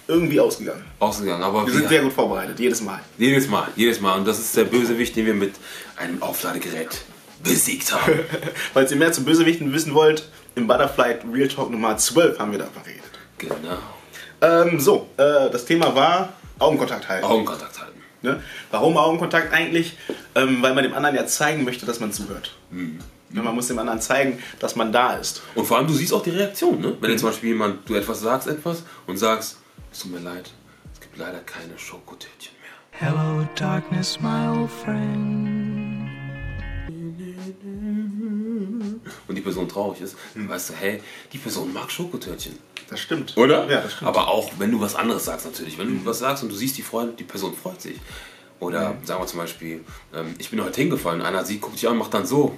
irgendwie 0.08 0.40
ausgegangen. 0.40 0.84
Ausgegangen, 0.98 1.42
aber 1.44 1.64
Wir 1.66 1.72
sind 1.72 1.88
sehr 1.88 2.02
gut 2.02 2.12
vorbereitet, 2.12 2.58
jedes 2.58 2.80
Mal. 2.82 3.00
jedes 3.16 3.48
Mal, 3.48 3.68
jedes 3.76 4.00
Mal. 4.00 4.18
Und 4.18 4.26
das 4.26 4.40
ist 4.40 4.56
der 4.56 4.64
Bösewicht, 4.64 5.14
den 5.14 5.26
wir 5.26 5.34
mit 5.34 5.54
einem 5.96 6.20
Aufladegerät 6.20 7.02
besiegt 7.42 7.92
haben. 7.92 8.20
Falls 8.74 8.90
ihr 8.90 8.96
mehr 8.96 9.12
zu 9.12 9.24
Bösewichten 9.24 9.72
wissen 9.72 9.94
wollt, 9.94 10.28
im 10.54 10.66
Butterfly 10.66 11.16
Real 11.32 11.48
Talk 11.48 11.70
Nummer 11.70 11.96
12 11.96 12.38
haben 12.38 12.52
wir 12.52 12.58
davon 12.58 12.82
geredet. 12.82 13.10
genau. 13.38 13.78
Ähm, 14.42 14.80
so, 14.80 15.08
äh, 15.16 15.50
das 15.50 15.64
Thema 15.64 15.94
war 15.94 16.32
Augenkontakt 16.58 17.08
halten. 17.08 17.24
Augenkontakt 17.24 17.78
halten. 17.80 18.00
Ne? 18.22 18.42
Warum 18.70 18.96
Augenkontakt 18.96 19.52
eigentlich? 19.52 19.96
Ähm, 20.34 20.62
weil 20.62 20.74
man 20.74 20.84
dem 20.84 20.94
anderen 20.94 21.16
ja 21.16 21.26
zeigen 21.26 21.64
möchte, 21.64 21.86
dass 21.86 22.00
man 22.00 22.12
zuhört. 22.12 22.54
Ja, 23.32 23.42
man 23.42 23.54
muss 23.54 23.68
dem 23.68 23.78
anderen 23.78 24.00
zeigen, 24.00 24.42
dass 24.58 24.76
man 24.76 24.92
da 24.92 25.14
ist. 25.14 25.42
Und 25.54 25.66
vor 25.66 25.78
allem, 25.78 25.86
du 25.86 25.94
siehst 25.94 26.12
auch 26.12 26.22
die 26.22 26.30
Reaktion, 26.30 26.80
ne? 26.80 26.96
Wenn 27.00 27.10
jetzt 27.10 27.20
zum 27.20 27.30
Beispiel 27.30 27.50
jemand, 27.50 27.88
du 27.88 27.94
etwas 27.94 28.20
sagst, 28.20 28.48
etwas 28.48 28.82
und 29.06 29.16
sagst, 29.16 29.58
es 29.92 30.00
tut 30.00 30.12
mir 30.12 30.18
leid, 30.20 30.50
es 30.92 31.00
gibt 31.00 31.16
leider 31.16 31.40
keine 31.40 31.78
Schokotörtchen 31.78 32.54
mehr. 32.60 32.70
Hello, 33.12 33.46
darkness, 33.54 34.20
my 34.20 34.48
old 34.48 34.70
friend. 34.70 35.49
Die 39.40 39.44
Person 39.44 39.68
traurig 39.68 40.00
ist, 40.00 40.16
dann 40.34 40.48
weißt 40.48 40.70
du, 40.70 40.74
hey, 40.74 41.02
die 41.32 41.38
Person 41.38 41.72
mag 41.72 41.90
Schokotörtchen. 41.90 42.58
Das 42.88 43.00
stimmt. 43.00 43.36
Oder? 43.36 43.68
Ja, 43.70 43.80
das 43.82 43.94
stimmt. 43.94 44.08
Aber 44.08 44.28
auch, 44.28 44.52
wenn 44.58 44.70
du 44.70 44.80
was 44.80 44.94
anderes 44.94 45.24
sagst, 45.24 45.46
natürlich. 45.46 45.78
Wenn 45.78 46.00
du 46.00 46.06
was 46.06 46.18
sagst 46.18 46.42
und 46.42 46.50
du 46.50 46.56
siehst, 46.56 46.76
die, 46.76 46.82
Freude, 46.82 47.12
die 47.18 47.24
Person 47.24 47.54
freut 47.54 47.80
sich. 47.80 47.96
Oder 48.58 48.98
sagen 49.04 49.22
wir 49.22 49.26
zum 49.26 49.38
Beispiel, 49.38 49.84
ähm, 50.14 50.34
ich 50.38 50.50
bin 50.50 50.62
heute 50.62 50.80
hingefallen, 50.80 51.22
einer 51.22 51.44
sieht, 51.44 51.62
guckt 51.62 51.76
dich 51.76 51.88
an, 51.88 51.96
macht 51.96 52.12
dann 52.12 52.26
so. 52.26 52.54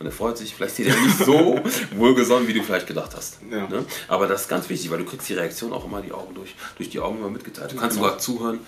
Und 0.00 0.06
er 0.06 0.12
freut 0.12 0.38
sich, 0.38 0.54
vielleicht 0.54 0.76
sieht 0.76 0.88
er 0.88 0.96
nicht 1.00 1.18
so 1.18 1.60
wohlgesonnen, 1.96 2.48
wie 2.48 2.54
du 2.54 2.62
vielleicht 2.62 2.86
gedacht 2.86 3.14
hast. 3.16 3.38
Ja. 3.50 3.66
Ne? 3.68 3.84
Aber 4.08 4.26
das 4.26 4.42
ist 4.42 4.48
ganz 4.48 4.68
wichtig, 4.68 4.90
weil 4.90 4.98
du 4.98 5.04
kriegst 5.04 5.28
die 5.28 5.34
Reaktion 5.34 5.72
auch 5.72 5.84
immer 5.84 6.00
die 6.00 6.12
Augen 6.12 6.34
durch, 6.34 6.54
durch 6.76 6.90
die 6.90 7.00
Augen 7.00 7.18
immer 7.18 7.30
mitgeteilt. 7.30 7.72
Du 7.72 7.76
kannst 7.76 7.96
sogar 7.96 8.18
zuhören 8.18 8.60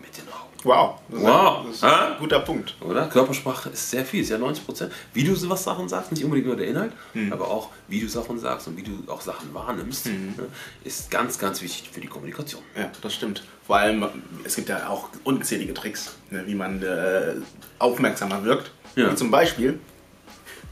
mit 0.00 0.16
den 0.16 0.28
Augen. 0.32 0.47
Wow. 0.64 1.00
Das 1.08 1.18
ist 1.20 1.24
Wow. 1.24 1.58
Ein, 1.60 1.66
das 1.66 1.74
ist 1.76 1.84
ein 1.84 1.90
Ah? 1.90 2.16
guter 2.18 2.40
Punkt. 2.40 2.74
Oder? 2.80 3.06
Körpersprache 3.06 3.70
ist 3.70 3.90
sehr 3.90 4.04
viel, 4.04 4.22
ist 4.22 4.30
ja 4.30 4.38
90 4.38 4.64
Prozent. 4.66 4.92
Wie 5.14 5.22
du 5.24 5.48
was 5.48 5.62
Sachen 5.64 5.88
sagst, 5.88 6.10
nicht 6.10 6.24
unbedingt 6.24 6.48
nur 6.48 6.56
der 6.56 6.66
Inhalt, 6.66 6.92
Hm. 7.12 7.32
aber 7.32 7.48
auch 7.48 7.70
wie 7.86 8.00
du 8.00 8.08
Sachen 8.08 8.38
sagst 8.40 8.66
und 8.66 8.76
wie 8.76 8.82
du 8.82 9.10
auch 9.10 9.20
Sachen 9.20 9.54
wahrnimmst, 9.54 10.06
ne, 10.06 10.48
ist 10.84 11.10
ganz, 11.10 11.38
ganz 11.38 11.62
wichtig 11.62 11.88
für 11.92 12.00
die 12.00 12.08
Kommunikation. 12.08 12.62
Ja, 12.76 12.90
das 13.02 13.14
stimmt. 13.14 13.44
Vor 13.66 13.76
allem, 13.76 14.04
es 14.44 14.56
gibt 14.56 14.68
ja 14.68 14.88
auch 14.88 15.08
unzählige 15.24 15.74
Tricks, 15.74 16.16
ne, 16.30 16.42
wie 16.46 16.54
man 16.56 16.82
äh, 16.82 17.34
aufmerksamer 17.78 18.42
wirkt. 18.44 18.72
Ja. 18.96 19.12
Wie 19.12 19.14
zum 19.14 19.30
Beispiel, 19.30 19.78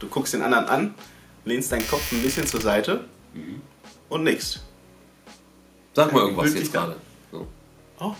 du 0.01 0.09
guckst 0.09 0.35
den 0.35 0.43
anderen 0.43 0.67
an, 0.67 0.95
lehnst 1.45 1.71
deinen 1.71 1.87
Kopf 1.87 2.11
ein 2.11 2.23
bisschen 2.23 2.47
zur 2.47 2.61
Seite 2.61 3.05
und 4.09 4.25
nix. 4.25 4.61
Sag 5.95 6.13
mal 6.13 6.23
irgendwas 6.23 6.53
jetzt 6.55 6.73
gerade. 6.73 6.97
So. 7.31 7.47
Oh. 8.01 8.15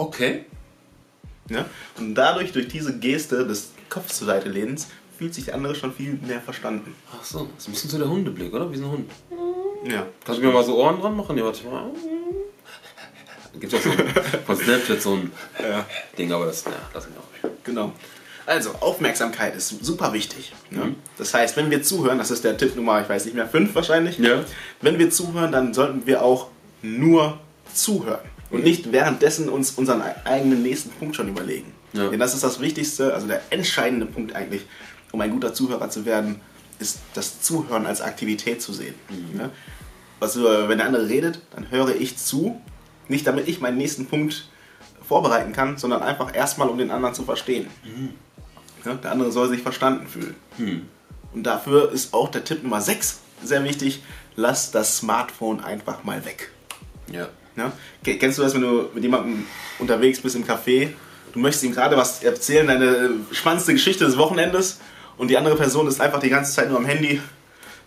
Okay. 0.00 0.46
Ne? 1.50 1.66
Und 1.98 2.14
dadurch, 2.14 2.52
durch 2.52 2.68
diese 2.68 2.98
Geste 2.98 3.46
des 3.46 3.72
Kopfs 3.90 4.16
zur 4.16 4.28
Seite 4.28 4.48
lehnens, 4.48 4.88
fühlt 5.18 5.34
sich 5.34 5.44
der 5.44 5.54
andere 5.54 5.74
schon 5.74 5.92
viel 5.92 6.14
mehr 6.14 6.40
verstanden. 6.40 6.94
Ach 7.12 7.22
so, 7.22 7.50
das 7.54 7.64
ist 7.64 7.68
ein 7.68 7.72
bisschen 7.72 7.90
so 7.90 7.98
der 7.98 8.08
Hundeblick, 8.08 8.54
oder? 8.54 8.72
Wie 8.72 8.78
so 8.78 8.84
ein 8.84 8.90
Hund. 8.92 9.10
Ja. 9.84 10.06
Kannst 10.24 10.40
du 10.40 10.46
mir 10.46 10.52
mal 10.52 10.64
so 10.64 10.78
Ohren 10.78 10.98
dran 10.98 11.14
machen? 11.14 11.36
Ja, 11.36 11.44
warte 11.44 11.66
mal. 11.66 11.90
Gibt 13.58 13.74
auch 13.74 13.80
so 13.80 13.90
ein, 13.90 13.98
von 14.46 14.56
Snapchat 14.56 15.02
so 15.02 15.16
ein 15.16 15.32
Ding, 16.16 16.32
aber 16.32 16.46
das, 16.46 16.64
ja, 16.64 16.72
lass 16.94 17.06
mich 17.06 17.18
auch. 17.18 17.50
Genau. 17.64 17.92
Also, 18.46 18.70
Aufmerksamkeit 18.80 19.54
ist 19.54 19.84
super 19.84 20.14
wichtig. 20.14 20.54
Ne? 20.70 20.94
Das 21.18 21.34
heißt, 21.34 21.58
wenn 21.58 21.70
wir 21.70 21.82
zuhören, 21.82 22.16
das 22.16 22.30
ist 22.30 22.42
der 22.42 22.56
Tipp 22.56 22.74
Nummer, 22.74 23.02
ich 23.02 23.08
weiß 23.08 23.26
nicht 23.26 23.34
mehr, 23.34 23.46
5 23.46 23.74
wahrscheinlich. 23.74 24.18
Ja. 24.18 24.44
Wenn 24.80 24.98
wir 24.98 25.10
zuhören, 25.10 25.52
dann 25.52 25.74
sollten 25.74 26.06
wir 26.06 26.22
auch 26.22 26.48
nur 26.80 27.38
zuhören 27.74 28.20
und 28.50 28.64
nicht 28.64 28.92
währenddessen 28.92 29.48
uns 29.48 29.72
unseren 29.72 30.02
eigenen 30.24 30.62
nächsten 30.62 30.90
Punkt 30.90 31.16
schon 31.16 31.28
überlegen. 31.28 31.72
Ja. 31.92 32.08
Denn 32.08 32.20
das 32.20 32.34
ist 32.34 32.44
das 32.44 32.60
Wichtigste, 32.60 33.14
also 33.14 33.26
der 33.26 33.42
entscheidende 33.50 34.06
Punkt 34.06 34.34
eigentlich, 34.34 34.62
um 35.12 35.20
ein 35.20 35.30
guter 35.30 35.54
Zuhörer 35.54 35.90
zu 35.90 36.04
werden, 36.04 36.40
ist 36.78 37.00
das 37.14 37.42
Zuhören 37.42 37.86
als 37.86 38.00
Aktivität 38.00 38.62
zu 38.62 38.72
sehen. 38.72 38.94
Ne? 39.34 39.50
Also, 40.18 40.44
wenn 40.44 40.78
der 40.78 40.86
andere 40.86 41.08
redet, 41.08 41.40
dann 41.54 41.70
höre 41.70 41.94
ich 41.94 42.16
zu, 42.16 42.60
nicht 43.08 43.26
damit 43.26 43.48
ich 43.48 43.60
meinen 43.60 43.78
nächsten 43.78 44.06
Punkt 44.06 44.48
vorbereiten 45.06 45.52
kann, 45.52 45.78
sondern 45.78 46.02
einfach 46.02 46.34
erstmal, 46.34 46.68
um 46.68 46.78
den 46.78 46.90
anderen 46.90 47.14
zu 47.14 47.24
verstehen. 47.24 47.66
Ja, 48.84 48.94
der 48.94 49.10
andere 49.10 49.32
soll 49.32 49.48
sich 49.48 49.62
verstanden 49.62 50.06
fühlen. 50.06 50.36
Und 51.32 51.42
dafür 51.42 51.92
ist 51.92 52.14
auch 52.14 52.28
der 52.28 52.44
Tipp 52.44 52.62
Nummer 52.62 52.80
6 52.80 53.20
sehr 53.42 53.64
wichtig. 53.64 54.02
lass 54.36 54.70
das 54.70 54.98
Smartphone 54.98 55.60
einfach 55.60 56.04
mal 56.04 56.24
weg. 56.24 56.50
Ja. 57.10 57.28
Ke- 58.04 58.16
Kennst 58.18 58.38
du 58.38 58.42
das, 58.42 58.54
wenn 58.54 58.62
du 58.62 58.88
mit 58.94 59.02
jemandem 59.02 59.44
unterwegs 59.78 60.20
bist 60.20 60.36
im 60.36 60.44
Café, 60.46 60.88
du 61.32 61.38
möchtest 61.38 61.64
ihm 61.64 61.72
gerade 61.72 61.96
was 61.96 62.22
erzählen, 62.22 62.66
deine 62.66 63.10
spannendste 63.32 63.72
Geschichte 63.72 64.04
des 64.04 64.16
Wochenendes 64.16 64.78
und 65.18 65.28
die 65.28 65.36
andere 65.36 65.56
Person 65.56 65.86
ist 65.86 66.00
einfach 66.00 66.20
die 66.20 66.30
ganze 66.30 66.52
Zeit 66.54 66.68
nur 66.68 66.78
am 66.78 66.84
Handy? 66.86 67.20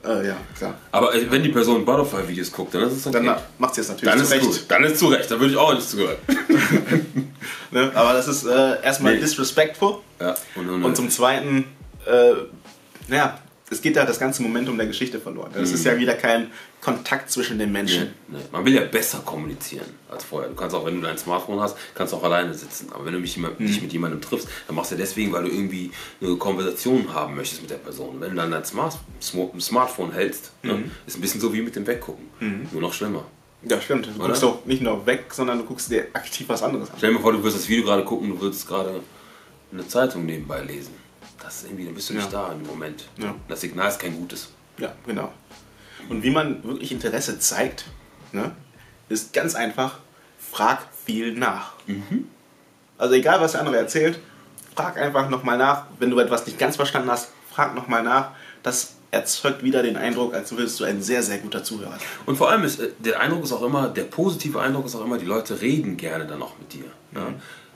Äh, 0.06 0.28
ja, 0.28 0.36
klar. 0.58 0.76
Aber 0.92 1.16
äh, 1.16 1.32
wenn 1.32 1.44
die 1.44 1.50
Person 1.50 1.86
Butterfly-Videos 1.86 2.52
guckt, 2.52 2.76
dann 2.76 2.84
ist 2.84 2.92
es 2.98 3.08
okay. 3.08 3.26
Dann 3.26 3.38
macht 3.58 3.74
sie 3.76 3.82
es 3.82 3.88
natürlich 3.88 4.12
Dann 4.14 4.22
ist 4.22 4.30
zurecht. 4.30 4.46
gut. 4.46 4.66
Dann 4.68 4.84
ist 4.84 5.00
zu 5.00 5.08
Recht. 5.08 5.32
Dann 5.32 5.40
würde 5.40 5.54
ich 5.54 5.58
auch 5.58 5.74
nicht 5.74 5.90
zugehören. 5.90 6.18
Ne? 7.72 7.92
Aber 7.96 8.14
das 8.14 8.28
ist 8.28 8.46
äh, 8.46 8.82
erstmal 8.84 9.16
Nee. 9.16 9.22
disrespectful. 9.22 9.96
Ja. 10.22 10.36
Und, 10.56 10.70
und, 10.70 10.84
Und 10.84 10.96
zum 10.96 11.10
Zweiten, 11.10 11.66
äh, 12.06 12.34
ja, 13.14 13.40
es 13.74 13.82
geht 13.82 13.96
da 13.98 14.06
das 14.06 14.20
ganze 14.20 14.42
Momentum 14.42 14.78
der 14.78 14.88
Geschichte 14.88 15.20
verloren. 15.20 15.52
Es 15.56 15.72
ist 15.72 15.84
ja 15.86 15.98
wieder 15.98 16.14
kein 16.14 16.52
Kontakt 16.82 17.30
zwischen 17.32 17.60
den 17.60 17.70
Nee, 17.72 17.80
Menschen. 17.80 18.14
nee. 18.30 18.38
Man 18.52 18.64
will 18.66 18.74
ja 18.74 18.82
besser 18.86 19.20
kommunizieren 19.26 19.86
als 20.10 20.24
vorher. 20.24 20.50
Du 20.50 20.56
kannst 20.56 20.76
auch, 20.76 20.86
wenn 20.86 20.96
du 20.96 21.02
dein 21.02 21.18
Smartphone 21.18 21.60
hast, 21.60 21.76
kannst 21.96 22.14
du 22.14 22.18
auch 22.18 22.24
alleine 22.24 22.54
sitzen. 22.54 22.88
Aber 22.94 23.06
wenn 23.06 23.14
du 23.14 23.20
mich 23.20 23.36
jemand, 23.36 23.60
dich 23.60 23.82
mit 23.82 23.92
jemandem 23.94 24.22
triffst, 24.22 24.48
dann 24.68 24.76
machst 24.76 24.92
du 24.92 24.96
deswegen, 24.96 25.32
weil 25.34 25.44
du 25.44 25.50
irgendwie 25.50 25.92
eine 26.22 26.36
Konversation 26.38 27.14
haben 27.14 27.36
möchtest 27.36 27.62
mit 27.62 27.72
der 27.72 27.78
Person. 27.78 28.16
Wenn 28.20 28.32
du 28.32 28.36
dann 28.38 28.52
dein 28.52 28.66
Smart 28.66 28.98
Sm- 29.22 29.60
Smartphone 29.60 30.12
hältst, 30.14 30.52
ne, 30.64 30.84
ist 31.06 31.18
ein 31.18 31.22
bisschen 31.22 31.42
so 31.42 31.54
wie 31.54 31.62
mit 31.62 31.76
dem 31.76 31.86
Weggucken. 31.88 32.26
Nur 32.72 32.82
noch 32.82 32.94
schlimmer. 32.94 33.26
Ja, 33.66 33.80
stimmt. 33.80 34.08
Du 34.08 34.12
Oder? 34.20 34.28
guckst 34.28 34.44
doch 34.44 34.66
nicht 34.66 34.82
nur 34.82 35.06
weg, 35.06 35.26
sondern 35.34 35.58
du 35.60 35.64
guckst 35.64 35.90
dir 35.90 36.08
aktiv 36.14 36.50
was 36.50 36.62
anderes 36.64 36.90
an. 36.90 36.96
Stell 36.98 37.12
dir 37.12 37.16
mal 37.16 37.22
vor, 37.22 37.32
du 37.32 37.42
wirst 37.44 37.56
das 37.56 37.70
Video 37.70 37.86
gerade 37.86 38.04
gucken, 38.04 38.30
du 38.30 38.42
würdest 38.42 38.68
gerade 38.68 39.00
eine 39.72 39.88
Zeitung 39.88 40.26
nebenbei 40.26 40.62
lesen. 40.64 40.92
Das 41.44 41.58
ist 41.58 41.66
irgendwie, 41.66 41.86
dann 41.86 41.94
bist 41.94 42.10
du 42.10 42.14
nicht 42.14 42.32
Ja. 42.32 42.48
da 42.48 42.54
im 42.54 42.66
Moment. 42.66 43.06
Ja. 43.18 43.36
Das 43.48 43.62
Signal 43.62 43.90
ist 43.90 44.00
kein 44.00 44.16
gutes. 44.16 44.50
Ja, 44.78 44.94
genau. 45.06 45.32
Und 46.10 46.24
wie 46.24 46.32
man 46.32 46.64
wirklich 46.64 46.92
Interesse 46.92 47.40
zeigt, 47.40 47.86
ne, 48.32 48.52
ist 49.10 49.34
ganz 49.34 49.56
einfach, 49.56 50.00
frag 50.52 50.80
viel 51.06 51.34
nach. 51.34 51.74
Also 52.98 53.14
egal, 53.16 53.42
was 53.42 53.52
der 53.54 53.62
andere 53.62 53.78
erzählt, 53.78 54.20
frag 54.76 54.98
einfach 54.98 55.30
nochmal 55.30 55.58
nach. 55.58 55.86
Wenn 56.00 56.10
du 56.10 56.20
etwas 56.20 56.46
nicht 56.46 56.58
ganz 56.58 56.76
verstanden 56.76 57.12
hast, 57.12 57.30
frag 57.50 57.76
nochmal 57.76 58.04
nach. 58.04 58.32
Das 58.64 58.96
erzeugt 59.12 59.62
wieder 59.64 59.84
den 59.84 59.96
Eindruck, 59.98 60.34
als 60.34 60.52
würdest 60.52 60.80
du 60.80 60.86
ein 60.86 61.02
sehr, 61.04 61.22
sehr 61.22 61.38
guter 61.38 61.64
Zuhörer 61.64 61.92
sein. 61.92 62.00
Und 62.26 62.36
vor 62.38 62.50
allem 62.50 62.64
ist 62.64 62.80
äh, 62.80 62.90
der 63.00 63.20
Eindruck 63.20 63.44
ist 63.44 63.52
auch 63.52 63.62
immer, 63.62 63.90
der 63.90 64.04
positive 64.06 64.60
Eindruck 64.60 64.86
ist 64.86 64.96
auch 64.96 65.06
immer, 65.06 65.18
die 65.20 65.26
Leute 65.26 65.62
reden 65.62 65.98
gerne 65.98 66.26
dann 66.26 66.42
auch 66.42 66.58
mit 66.58 66.74
dir. 66.74 66.86
Ja? 67.14 67.28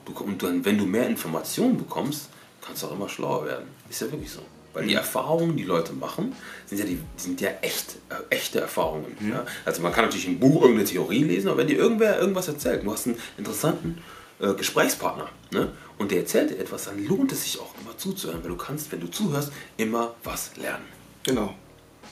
Du, 0.06 0.14
und 0.24 0.42
dann, 0.42 0.66
wenn 0.66 0.78
du 0.80 0.86
mehr 0.86 1.08
Informationen 1.08 1.78
bekommst, 1.78 2.30
kannst 2.68 2.84
du 2.84 2.88
auch 2.88 2.92
immer 2.92 3.10
schlauer 3.10 3.46
werden. 3.46 3.66
Ist 3.90 4.02
ja 4.02 4.12
wirklich 4.12 4.30
so. 4.30 4.42
Weil 4.74 4.86
die 4.86 4.94
Erfahrungen, 4.94 5.58
die 5.58 5.64
Leute 5.64 5.94
machen, 5.94 6.36
sind 6.68 6.78
ja, 6.78 6.86
die, 6.86 7.00
sind 7.16 7.42
ja 7.42 7.50
echt, 7.62 7.96
äh, 8.10 8.36
echte 8.36 8.60
Erfahrungen. 8.60 9.18
Ja? 9.28 9.44
Also 9.66 9.82
man 9.82 9.92
kann 9.92 10.06
natürlich 10.06 10.28
im 10.28 10.40
Buch 10.40 10.62
irgendeine 10.62 10.88
Theorie 10.88 11.24
lesen, 11.24 11.48
aber 11.48 11.58
wenn 11.58 11.68
dir 11.68 11.78
irgendwer 11.78 12.20
irgendwas 12.20 12.48
erzählt, 12.48 12.86
du 12.86 12.92
hast 12.92 13.08
einen 13.08 13.18
interessanten 13.40 13.98
äh, 14.40 14.54
Gesprächspartner 14.54 15.30
ne? 15.52 15.70
und 15.98 16.12
der 16.12 16.20
erzählt 16.20 16.52
dir 16.52 16.60
etwas, 16.60 16.86
dann 16.86 17.04
lohnt 17.08 17.32
es 17.32 17.44
sich 17.44 17.60
auch 17.60 17.74
immer 17.82 17.98
zuzuhören, 17.98 18.44
weil 18.44 18.52
du 18.52 18.58
kannst, 18.58 18.92
wenn 18.92 19.00
du 19.00 19.08
zuhörst, 19.08 19.52
immer 19.78 20.14
was 20.24 20.56
lernen. 20.58 20.86
Genau. 21.24 21.56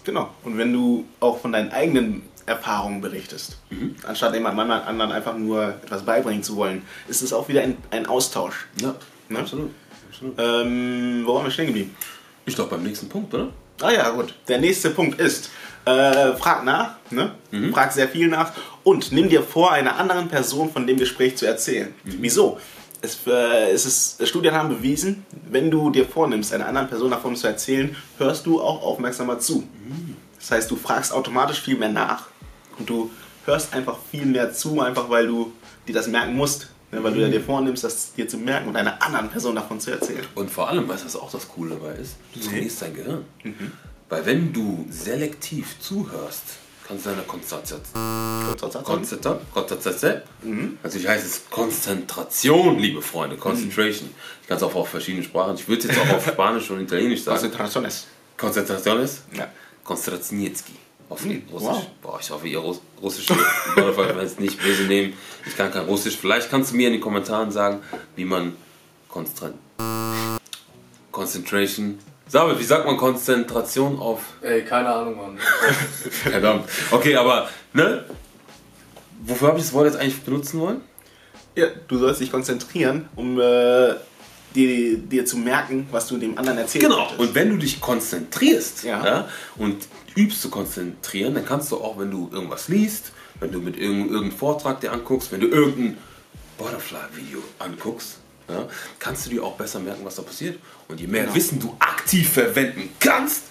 Genau. 0.04 0.30
Und 0.44 0.58
wenn 0.58 0.74
du 0.74 1.06
auch 1.20 1.40
von 1.40 1.52
deinen 1.52 1.72
eigenen 1.72 2.24
Erfahrungen 2.48 3.02
berichtest, 3.02 3.58
anstatt 4.08 4.34
jemand 4.34 4.60
anderen 4.60 5.12
einfach 5.12 5.38
nur 5.38 5.70
etwas 5.84 6.04
beibringen 6.04 6.42
zu 6.42 6.56
wollen, 6.56 6.84
ist 7.08 7.22
es 7.22 7.32
auch 7.32 7.48
wieder 7.48 7.62
ein, 7.62 7.78
ein 7.92 8.06
Austausch. 8.08 8.68
Ja, 8.82 8.96
Ne? 9.30 9.40
absolut. 9.40 9.72
Absolut. 10.16 10.36
Ähm, 10.38 11.24
wo 11.26 11.36
waren 11.36 11.46
wir 11.46 11.52
stehen 11.52 11.68
geblieben? 11.68 11.96
Ich 12.46 12.56
glaube 12.56 12.72
beim 12.72 12.84
nächsten 12.84 13.10
Punkt, 13.10 13.34
oder? 13.34 13.50
Ah 13.82 13.92
ja, 13.92 14.10
gut. 14.12 14.34
Der 14.48 14.60
nächste 14.60 14.90
Punkt 14.92 15.20
ist, 15.20 15.50
äh, 15.86 16.34
frag 16.34 16.64
nach, 16.64 16.96
ne? 17.12 17.36
frag 17.72 17.92
sehr 17.92 18.08
viel 18.08 18.28
nach 18.28 18.54
und 18.84 19.12
nimm 19.12 19.30
dir 19.30 19.44
vor, 19.44 19.72
einer 19.72 19.98
anderen 19.98 20.30
Person 20.30 20.72
von 20.72 20.88
dem 20.88 20.98
Gespräch 20.98 21.38
zu 21.38 21.46
erzählen. 21.46 21.94
Wieso? 22.04 22.60
Es, 23.02 23.20
äh, 23.28 23.72
es 23.72 23.86
ist, 23.86 24.28
Studien 24.28 24.54
haben 24.54 24.70
bewiesen, 24.70 25.26
wenn 25.50 25.70
du 25.70 25.92
dir 25.92 26.06
vornimmst, 26.06 26.54
einer 26.54 26.68
anderen 26.68 26.88
Person 26.88 27.12
davon 27.12 27.36
zu 27.36 27.48
erzählen, 27.48 27.96
hörst 28.18 28.46
du 28.46 28.62
auch 28.62 28.82
aufmerksamer 28.82 29.40
zu. 29.40 29.68
Das 30.40 30.52
heißt, 30.52 30.72
du 30.72 30.76
fragst 30.76 31.12
automatisch 31.12 31.62
viel 31.62 31.78
mehr 31.78 31.90
nach 31.90 32.28
und 32.80 32.90
du 32.90 33.12
hörst 33.46 33.74
einfach 33.74 33.98
viel 34.12 34.26
mehr 34.26 34.54
zu, 34.54 34.82
einfach 34.82 35.10
weil 35.10 35.28
du 35.28 35.54
dir 35.88 35.94
das 35.94 36.08
merken 36.08 36.36
musst. 36.36 36.70
Ne? 36.96 37.04
Weil 37.04 37.14
du 37.14 37.22
ja 37.22 37.30
dir 37.30 37.42
vornimmst, 37.42 37.84
das 37.84 38.14
dir 38.14 38.28
zu 38.28 38.38
merken 38.38 38.70
und 38.70 38.76
einer 38.76 39.02
anderen 39.02 39.30
Person 39.30 39.56
davon 39.56 39.80
zu 39.80 39.92
erzählen. 39.92 40.26
Und 40.36 40.50
vor 40.50 40.70
allem, 40.70 40.88
weißt 40.88 41.04
du, 41.04 41.06
was 41.08 41.16
auch 41.16 41.32
das 41.32 41.48
Coole 41.48 41.72
dabei 41.76 41.96
ist? 41.96 42.16
Du 42.34 42.40
trainierst 42.40 42.82
dein 42.82 42.94
Gehirn. 42.94 43.26
Weil 44.10 44.26
wenn 44.26 44.54
du 44.54 44.86
selektiv 44.90 45.80
zuhörst, 45.80 46.44
kannst 46.88 47.06
du 47.06 47.10
deine 47.10 47.24
Konzentration. 47.24 47.82
Konzentration? 48.84 49.40
Konzentration? 49.54 50.22
Natürlich 50.84 51.08
heißt 51.08 51.26
es 51.26 51.50
Konzentration, 51.50 52.80
liebe 52.80 53.02
Freunde. 53.02 53.36
Concentration. 53.38 54.10
Ich 54.42 54.48
kann 54.48 54.58
es 54.58 54.64
auch 54.64 54.76
auf 54.76 54.90
verschiedene 54.90 55.24
Sprachen. 55.24 55.56
Ich 55.56 55.68
würde 55.68 55.88
es 55.88 55.88
jetzt 55.88 56.00
auch 56.00 56.16
auf 56.16 56.28
Spanisch 56.34 56.70
und 56.70 56.82
Italienisch 56.82 57.24
sagen. 57.24 57.40
Konzentraciones. 57.40 58.08
Konzentrationes? 58.38 59.24
Ja. 59.34 59.48
Konzentrationiecki. 59.84 60.74
Auf 61.08 61.24
Russisch. 61.24 61.42
wow. 61.50 61.86
Boah, 62.02 62.20
ich 62.20 62.32
hoffe, 62.32 62.48
ihr 62.48 62.60
Russ 62.60 62.82
russische 63.02 63.36
Butterfly 63.76 64.08
werden 64.08 64.26
es 64.26 64.40
nicht 64.40 64.60
böse 64.62 64.84
nehmen. 64.84 65.14
Ich 65.46 65.56
kann 65.56 65.72
kein 65.72 65.86
Russisch. 65.86 66.18
Vielleicht 66.18 66.50
kannst 66.50 66.72
du 66.72 66.78
mir 66.78 66.88
in 66.88 66.94
den 66.94 67.02
Kommentaren 67.02 67.52
sagen, 67.52 67.82
wie 68.16 68.26
man 68.26 68.56
Konzentrat 69.10 69.54
Concentration. 71.12 72.00
Sabel, 72.28 72.60
wie 72.60 72.64
sagt 72.64 72.86
man 72.86 72.98
Konzentration 72.98 74.00
auf. 74.00 74.22
Ey, 74.42 74.64
keine 74.64 74.90
Ahnung, 74.90 75.16
Mann. 75.16 75.38
Verdammt. 76.10 76.68
Okay, 76.92 77.16
aber, 77.16 77.48
ne? 77.72 78.04
Wofür 79.24 79.50
habe 79.50 79.60
ich 79.60 79.64
das 79.64 79.74
Wort 79.74 79.86
jetzt 79.86 79.98
eigentlich 79.98 80.22
benutzen 80.24 80.60
wollen? 80.60 80.82
Ja, 81.56 81.68
du 81.88 81.98
sollst 81.98 82.20
dich 82.20 82.32
konzentrieren, 82.32 83.08
um 83.16 83.40
äh, 83.40 83.94
dir, 84.56 84.98
dir 84.98 85.26
zu 85.26 85.38
merken, 85.38 85.88
was 85.92 86.08
du 86.08 86.18
dem 86.18 86.38
anderen 86.38 86.58
erzählen 86.60 86.86
Genau. 86.86 87.00
möchtest. 87.00 87.20
Und 87.20 87.36
wenn 87.36 87.50
du 87.52 87.58
dich 87.58 87.82
konzentrierst 87.82 88.84
Ja. 88.84 89.06
ja. 89.06 89.30
und 89.58 89.88
übst 90.16 90.42
zu 90.42 90.50
konzentrieren, 90.50 91.36
dann 91.36 91.46
kannst 91.46 91.72
du 91.72 91.78
auch, 91.78 92.00
wenn 92.00 92.10
du 92.10 92.30
irgendwas 92.32 92.68
liest, 92.70 93.12
wenn 93.40 93.52
du 93.52 93.60
mit 93.60 93.76
irgendeinem 93.78 94.14
irgendeinen 94.14 94.38
Vortrag 94.40 94.80
dir 94.80 94.92
anguckst, 94.94 95.32
wenn 95.32 95.42
du 95.42 95.48
irgendein 95.48 95.98
Butterfly-Video 96.58 97.40
anguckst, 97.60 98.18
ja, 98.48 98.66
kannst 99.00 99.26
du 99.26 99.30
dir 99.32 99.44
auch 99.44 99.56
besser 99.58 99.80
merken, 99.80 100.06
was 100.06 100.16
da 100.16 100.22
passiert. 100.22 100.58
Und 100.88 101.00
je 101.02 101.08
mehr 101.08 101.24
Genau. 101.24 101.36
Wissen 101.36 101.60
du 101.60 101.76
aktiv 101.80 102.30
verwenden 102.30 102.90
kannst, 103.00 103.44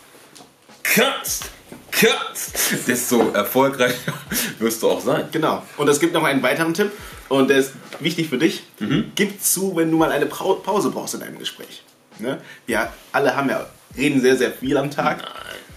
kannst, 0.82 1.44
kannst, 1.90 2.54
desto 2.86 3.30
erfolgreicher 3.30 4.12
wirst 4.58 4.82
du 4.82 4.90
auch 4.90 5.00
sein. 5.00 5.28
Genau. 5.32 5.62
Und 5.76 5.88
es 5.88 5.98
gibt 6.00 6.12
noch 6.14 6.24
einen 6.24 6.42
weiteren 6.42 6.72
Tipp 6.74 6.92
und 7.28 7.48
der 7.50 7.58
ist 7.58 7.72
wichtig 8.00 8.28
für 8.28 8.38
dich. 8.38 8.62
Mhm. 8.78 9.12
Gib 9.14 9.40
zu, 9.42 9.74
wenn 9.76 9.90
du 9.90 9.96
mal 9.96 10.10
eine 10.12 10.26
Pause 10.26 10.90
brauchst 10.90 11.14
in 11.14 11.20
deinem 11.20 11.38
Gespräch. 11.38 11.82
Ne? 12.18 12.38
Wir 12.66 12.88
alle 13.12 13.34
haben 13.36 13.48
ja, 13.48 13.66
reden 13.96 14.20
sehr, 14.20 14.36
sehr 14.36 14.50
viel 14.52 14.76
am 14.76 14.90
Tag. 14.90 15.24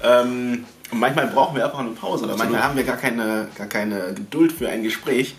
Ähm, 0.04 0.66
und 0.92 1.00
manchmal 1.00 1.28
brauchen 1.28 1.56
wir 1.56 1.66
einfach 1.66 1.80
eine 1.80 1.90
Pause 1.92 2.26
oder 2.26 2.38
manchmal 2.38 2.64
haben 2.64 2.76
wir 2.78 2.84
gar 2.84 2.98
keine, 2.98 3.48
gar 3.58 3.68
keine 3.68 4.14
Geduld 4.14 4.52
für 4.52 4.70
ein 4.70 4.84
Gespräch. 4.84 5.36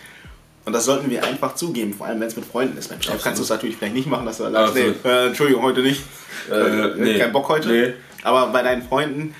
Und 0.64 0.74
das 0.74 0.84
sollten 0.84 1.08
wir 1.08 1.24
einfach 1.24 1.54
zugeben, 1.54 1.94
vor 1.94 2.06
allem 2.06 2.20
wenn 2.20 2.28
es 2.28 2.36
mit 2.36 2.44
Freunden 2.44 2.76
ist. 2.76 2.88
Beim 2.90 3.00
Chef 3.00 3.22
kannst 3.22 3.38
du 3.38 3.42
es 3.44 3.48
natürlich 3.48 3.76
vielleicht 3.76 3.94
nicht 3.94 4.06
machen, 4.08 4.26
dass 4.26 4.36
du 4.36 4.50
sagst, 4.50 4.74
nee, 4.74 4.92
äh, 5.08 5.28
Entschuldigung, 5.28 5.62
heute 5.62 5.80
nicht. 5.80 6.02
Äh, 6.50 6.54
Äh, 6.54 6.94
nee. 6.96 7.18
Kein 7.18 7.32
Bock 7.32 7.48
heute. 7.48 7.68
Nee. 7.68 7.94
Aber 8.22 8.48
bei 8.48 8.62
deinen 8.62 8.82
Freunden, 8.82 9.34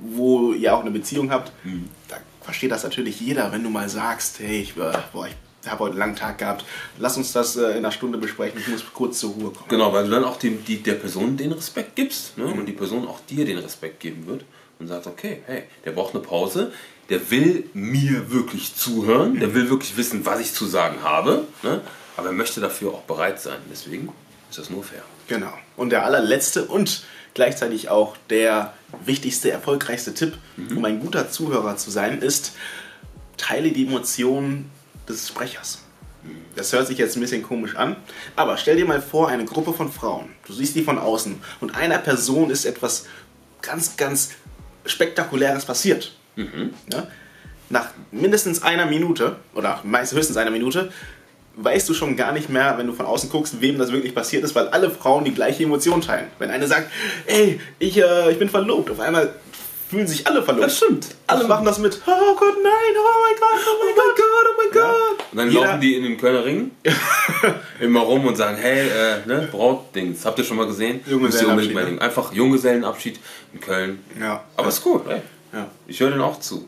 wo 0.00 0.52
ihr 0.52 0.74
auch 0.74 0.80
eine 0.80 0.90
Beziehung 0.90 1.30
habt, 1.30 1.52
Mhm. 1.64 1.88
da 2.08 2.16
versteht 2.42 2.72
das 2.72 2.82
natürlich 2.82 3.20
jeder, 3.20 3.52
wenn 3.52 3.62
du 3.62 3.70
mal 3.70 3.88
sagst, 3.88 4.40
hey, 4.40 4.62
ich, 4.62 4.70
äh, 4.76 4.92
boah, 5.12 5.28
ich 5.28 5.34
habe 5.70 5.80
heute 5.80 5.92
einen 5.92 5.98
langen 6.00 6.16
Tag 6.16 6.38
gehabt, 6.38 6.64
lass 6.98 7.16
uns 7.16 7.32
das 7.32 7.56
äh, 7.56 7.70
in 7.72 7.78
einer 7.78 7.92
Stunde 7.92 8.18
besprechen, 8.18 8.58
ich 8.60 8.68
muss 8.68 8.84
kurz 8.92 9.20
zur 9.20 9.30
Ruhe 9.32 9.50
kommen. 9.50 9.68
Genau, 9.68 9.92
weil 9.92 10.04
du 10.04 10.10
dann 10.10 10.24
auch 10.24 10.38
dem, 10.38 10.64
die, 10.64 10.82
der 10.82 10.94
Person 10.94 11.36
den 11.36 11.52
Respekt 11.52 11.96
gibst 11.96 12.36
ne? 12.38 12.44
Mhm. 12.46 12.58
und 12.60 12.66
die 12.66 12.72
Person 12.72 13.06
auch 13.06 13.20
dir 13.28 13.44
den 13.44 13.58
Respekt 13.58 14.00
geben 14.00 14.26
wird 14.26 14.44
und 14.78 14.88
sagt, 14.88 15.06
okay, 15.06 15.42
hey, 15.46 15.64
der 15.84 15.92
braucht 15.92 16.14
eine 16.14 16.22
Pause, 16.22 16.72
der 17.10 17.30
will 17.30 17.68
mir 17.74 18.30
wirklich 18.30 18.74
zuhören, 18.74 19.34
Mhm. 19.34 19.40
der 19.40 19.54
will 19.54 19.70
wirklich 19.70 19.96
wissen, 19.96 20.24
was 20.26 20.40
ich 20.40 20.52
zu 20.52 20.66
sagen 20.66 21.02
habe, 21.02 21.44
ne? 21.62 21.80
aber 22.16 22.28
er 22.28 22.32
möchte 22.32 22.60
dafür 22.60 22.92
auch 22.92 23.02
bereit 23.02 23.40
sein. 23.40 23.58
Deswegen 23.70 24.08
ist 24.50 24.58
das 24.58 24.70
nur 24.70 24.82
fair. 24.84 25.02
Genau. 25.28 25.52
Und 25.76 25.90
der 25.90 26.04
allerletzte 26.04 26.64
und 26.66 27.04
gleichzeitig 27.34 27.88
auch 27.88 28.16
der 28.30 28.72
wichtigste, 29.04 29.50
erfolgreichste 29.50 30.14
Tipp, 30.14 30.34
Mhm. 30.56 30.76
um 30.78 30.84
ein 30.84 31.00
guter 31.00 31.30
Zuhörer 31.30 31.76
zu 31.76 31.90
sein, 31.90 32.20
ist, 32.22 32.52
teile 33.36 33.72
die 33.72 33.86
Emotionen 33.86 34.70
des 35.08 35.28
Sprechers. 35.28 35.80
Das 36.56 36.72
hört 36.72 36.86
sich 36.86 36.96
jetzt 36.98 37.16
ein 37.16 37.20
bisschen 37.20 37.42
komisch 37.42 37.76
an, 37.76 37.96
aber 38.34 38.56
stell 38.56 38.76
dir 38.76 38.86
mal 38.86 39.02
vor, 39.02 39.28
eine 39.28 39.44
Gruppe 39.44 39.72
von 39.72 39.92
Frauen, 39.92 40.30
du 40.46 40.52
siehst 40.54 40.74
die 40.74 40.82
von 40.82 40.98
außen 40.98 41.38
und 41.60 41.76
einer 41.76 41.98
Person 41.98 42.50
ist 42.50 42.64
etwas 42.64 43.06
ganz, 43.60 43.96
ganz 43.96 44.30
Spektakuläres 44.86 45.64
passiert. 45.64 46.16
Ja? 46.36 47.06
Nach 47.68 47.90
mindestens 48.10 48.62
einer 48.62 48.86
Minute 48.86 49.36
oder 49.54 49.80
meist 49.84 50.14
höchstens 50.14 50.36
einer 50.36 50.50
Minute 50.50 50.90
weißt 51.56 51.88
du 51.88 51.94
schon 51.94 52.16
gar 52.16 52.32
nicht 52.32 52.48
mehr, 52.48 52.76
wenn 52.78 52.86
du 52.86 52.92
von 52.92 53.06
außen 53.06 53.30
guckst, 53.30 53.60
wem 53.60 53.78
das 53.78 53.92
wirklich 53.92 54.14
passiert 54.14 54.44
ist, 54.44 54.54
weil 54.54 54.68
alle 54.68 54.90
Frauen 54.90 55.24
die 55.24 55.34
gleiche 55.34 55.62
Emotion 55.62 56.00
teilen. 56.00 56.26
Wenn 56.38 56.50
eine 56.50 56.66
sagt, 56.66 56.90
ey, 57.26 57.60
ich, 57.78 57.96
äh, 57.96 58.32
ich 58.32 58.38
bin 58.38 58.48
verlobt, 58.48 58.90
auf 58.90 59.00
einmal 59.00 59.32
fühlen 59.94 60.06
sich 60.08 60.26
alle 60.26 60.42
verloren. 60.42 60.66
Das 60.66 60.76
stimmt. 60.76 61.06
Alle 61.28 61.46
machen 61.46 61.64
das 61.64 61.78
mit. 61.78 62.00
Oh 62.06 62.34
Gott, 62.36 62.54
nein, 62.62 62.94
oh 62.98 63.20
mein 63.22 63.40
Gott, 63.40 63.66
oh 63.66 63.84
mein 63.84 63.94
Gott. 63.94 64.16
Gott, 64.16 64.46
oh 64.50 64.54
mein 64.60 64.70
Gott. 64.72 65.26
Und 65.32 65.38
dann 65.38 65.50
Jeder- 65.50 65.66
laufen 65.66 65.80
die 65.80 65.94
in 65.96 66.02
den 66.02 66.16
Kölner 66.18 66.44
Ring 66.44 66.70
immer 67.80 68.00
rum 68.00 68.26
und 68.26 68.36
sagen, 68.36 68.56
hey, 68.56 68.88
äh, 68.88 69.26
ne, 69.26 69.48
Brautdings, 69.50 70.24
habt 70.24 70.38
ihr 70.38 70.44
schon 70.44 70.56
mal 70.56 70.66
gesehen? 70.66 71.00
Junggesellenabschied, 71.06 71.74
mal 71.74 71.92
ne? 71.92 72.00
Einfach 72.00 72.32
Junggesellenabschied 72.32 73.20
in 73.52 73.60
Köln. 73.60 74.00
Ja. 74.20 74.44
Aber 74.56 74.68
ist 74.68 74.84
cool, 74.84 75.00
ey. 75.08 75.22
Ja. 75.52 75.68
Ich 75.86 76.00
höre 76.00 76.10
den 76.10 76.20
auch 76.20 76.40
zu. 76.40 76.66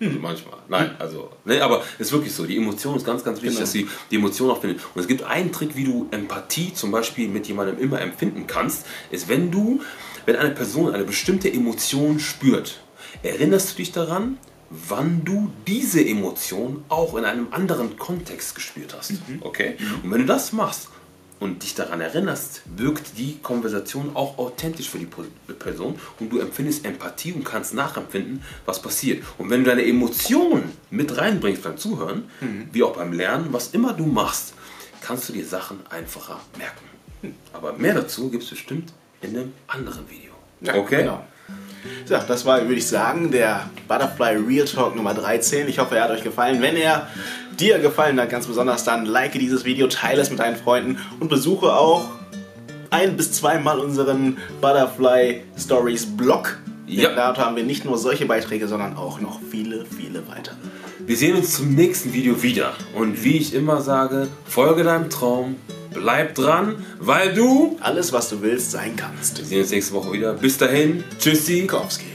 Manchmal. 0.00 0.58
Nein, 0.68 0.90
also. 0.98 1.30
Ne, 1.44 1.62
aber 1.62 1.82
ist 1.98 2.12
wirklich 2.12 2.32
so. 2.34 2.44
Die 2.44 2.56
Emotion 2.58 2.96
ist 2.96 3.06
ganz, 3.06 3.24
ganz 3.24 3.38
wichtig, 3.38 3.52
Genau. 3.56 3.60
dass 3.60 3.72
sie 3.72 3.88
die 4.10 4.16
Emotion 4.16 4.50
auch 4.50 4.60
findet. 4.60 4.80
Und 4.94 5.00
es 5.00 5.06
gibt 5.08 5.22
einen 5.22 5.50
Trick, 5.50 5.76
wie 5.76 5.84
du 5.84 6.08
Empathie 6.10 6.74
zum 6.74 6.90
Beispiel 6.90 7.28
mit 7.28 7.46
jemandem 7.46 7.78
immer 7.78 8.00
empfinden 8.02 8.46
kannst, 8.46 8.86
ist, 9.10 9.28
wenn 9.28 9.50
du, 9.50 9.80
wenn 10.26 10.36
eine 10.36 10.50
Person 10.50 10.94
eine 10.94 11.04
bestimmte 11.04 11.52
Emotion 11.52 12.18
spürt, 12.20 12.80
erinnerst 13.22 13.72
du 13.72 13.76
dich 13.76 13.92
daran, 13.92 14.38
wann 14.70 15.24
du 15.24 15.50
diese 15.66 16.04
Emotion 16.04 16.84
auch 16.88 17.14
in 17.16 17.24
einem 17.24 17.48
anderen 17.50 17.96
Kontext 17.96 18.54
gespürt 18.54 18.94
hast. 18.96 19.12
Okay? 19.40 19.76
Und 20.02 20.10
wenn 20.10 20.20
du 20.20 20.26
das 20.26 20.52
machst 20.52 20.88
und 21.38 21.62
dich 21.62 21.74
daran 21.74 22.00
erinnerst, 22.00 22.62
wirkt 22.76 23.18
die 23.18 23.38
Konversation 23.42 24.16
auch 24.16 24.38
authentisch 24.38 24.88
für 24.88 24.98
die 24.98 25.08
Person 25.52 25.96
und 26.18 26.32
du 26.32 26.38
empfindest 26.40 26.84
Empathie 26.84 27.32
und 27.32 27.44
kannst 27.44 27.74
nachempfinden, 27.74 28.42
was 28.66 28.80
passiert. 28.82 29.22
Und 29.38 29.50
wenn 29.50 29.62
du 29.62 29.70
deine 29.70 29.84
Emotionen 29.84 30.72
mit 30.90 31.16
reinbringst 31.16 31.62
beim 31.62 31.76
Zuhören, 31.76 32.30
wie 32.72 32.82
auch 32.82 32.96
beim 32.96 33.12
Lernen, 33.12 33.48
was 33.52 33.68
immer 33.68 33.92
du 33.92 34.06
machst, 34.06 34.54
kannst 35.02 35.28
du 35.28 35.34
dir 35.34 35.44
Sachen 35.44 35.80
einfacher 35.90 36.40
merken. 36.56 37.34
Aber 37.52 37.74
mehr 37.74 37.94
dazu 37.94 38.30
gibt 38.30 38.42
es 38.44 38.50
bestimmt 38.50 38.92
in 39.24 39.36
einem 39.36 39.52
anderen 39.66 40.08
Video. 40.08 40.32
Ja, 40.60 40.74
okay? 40.74 41.02
Genau. 41.02 41.24
So, 42.06 42.16
das 42.26 42.46
war, 42.46 42.62
würde 42.62 42.74
ich 42.74 42.86
sagen, 42.86 43.30
der 43.30 43.68
Butterfly 43.88 44.36
Real 44.46 44.64
Talk 44.66 44.96
Nummer 44.96 45.14
13. 45.14 45.68
Ich 45.68 45.78
hoffe, 45.78 45.96
er 45.96 46.04
hat 46.04 46.10
euch 46.10 46.22
gefallen. 46.22 46.62
Wenn 46.62 46.76
er 46.76 47.08
dir 47.58 47.78
gefallen 47.78 48.18
hat, 48.20 48.30
ganz 48.30 48.46
besonders, 48.46 48.84
dann 48.84 49.04
like 49.04 49.32
dieses 49.32 49.64
Video, 49.64 49.86
teile 49.86 50.22
es 50.22 50.30
mit 50.30 50.38
deinen 50.38 50.56
Freunden 50.56 50.98
und 51.20 51.28
besuche 51.28 51.72
auch 51.72 52.08
ein 52.90 53.16
bis 53.16 53.32
zweimal 53.32 53.78
unseren 53.80 54.38
Butterfly 54.60 55.42
Stories 55.58 56.06
Blog. 56.16 56.58
Ja. 56.86 57.08
Denn 57.08 57.16
dort 57.16 57.38
haben 57.38 57.56
wir 57.56 57.64
nicht 57.64 57.84
nur 57.84 57.98
solche 57.98 58.26
Beiträge, 58.26 58.68
sondern 58.68 58.96
auch 58.96 59.20
noch 59.20 59.40
viele, 59.50 59.84
viele 59.84 60.26
weitere. 60.28 60.54
Wir 61.06 61.16
sehen 61.16 61.36
uns 61.36 61.54
zum 61.54 61.74
nächsten 61.74 62.12
Video 62.12 62.42
wieder. 62.42 62.72
Und 62.94 63.24
wie 63.24 63.36
ich 63.36 63.54
immer 63.54 63.80
sage, 63.80 64.28
folge 64.46 64.84
deinem 64.84 65.10
Traum, 65.10 65.56
bleib 65.94 66.34
dran, 66.34 66.84
weil 66.98 67.32
du. 67.32 67.78
Alles, 67.80 68.12
was 68.12 68.28
du 68.28 68.42
willst, 68.42 68.72
sein 68.72 68.96
kannst. 68.96 69.38
Wir 69.38 69.46
sehen 69.46 69.60
uns 69.62 69.70
nächste 69.70 69.94
Woche 69.94 70.12
wieder. 70.12 70.34
Bis 70.34 70.58
dahin, 70.58 71.04
tschüssi. 71.18 71.66
Kowski. 71.66 72.13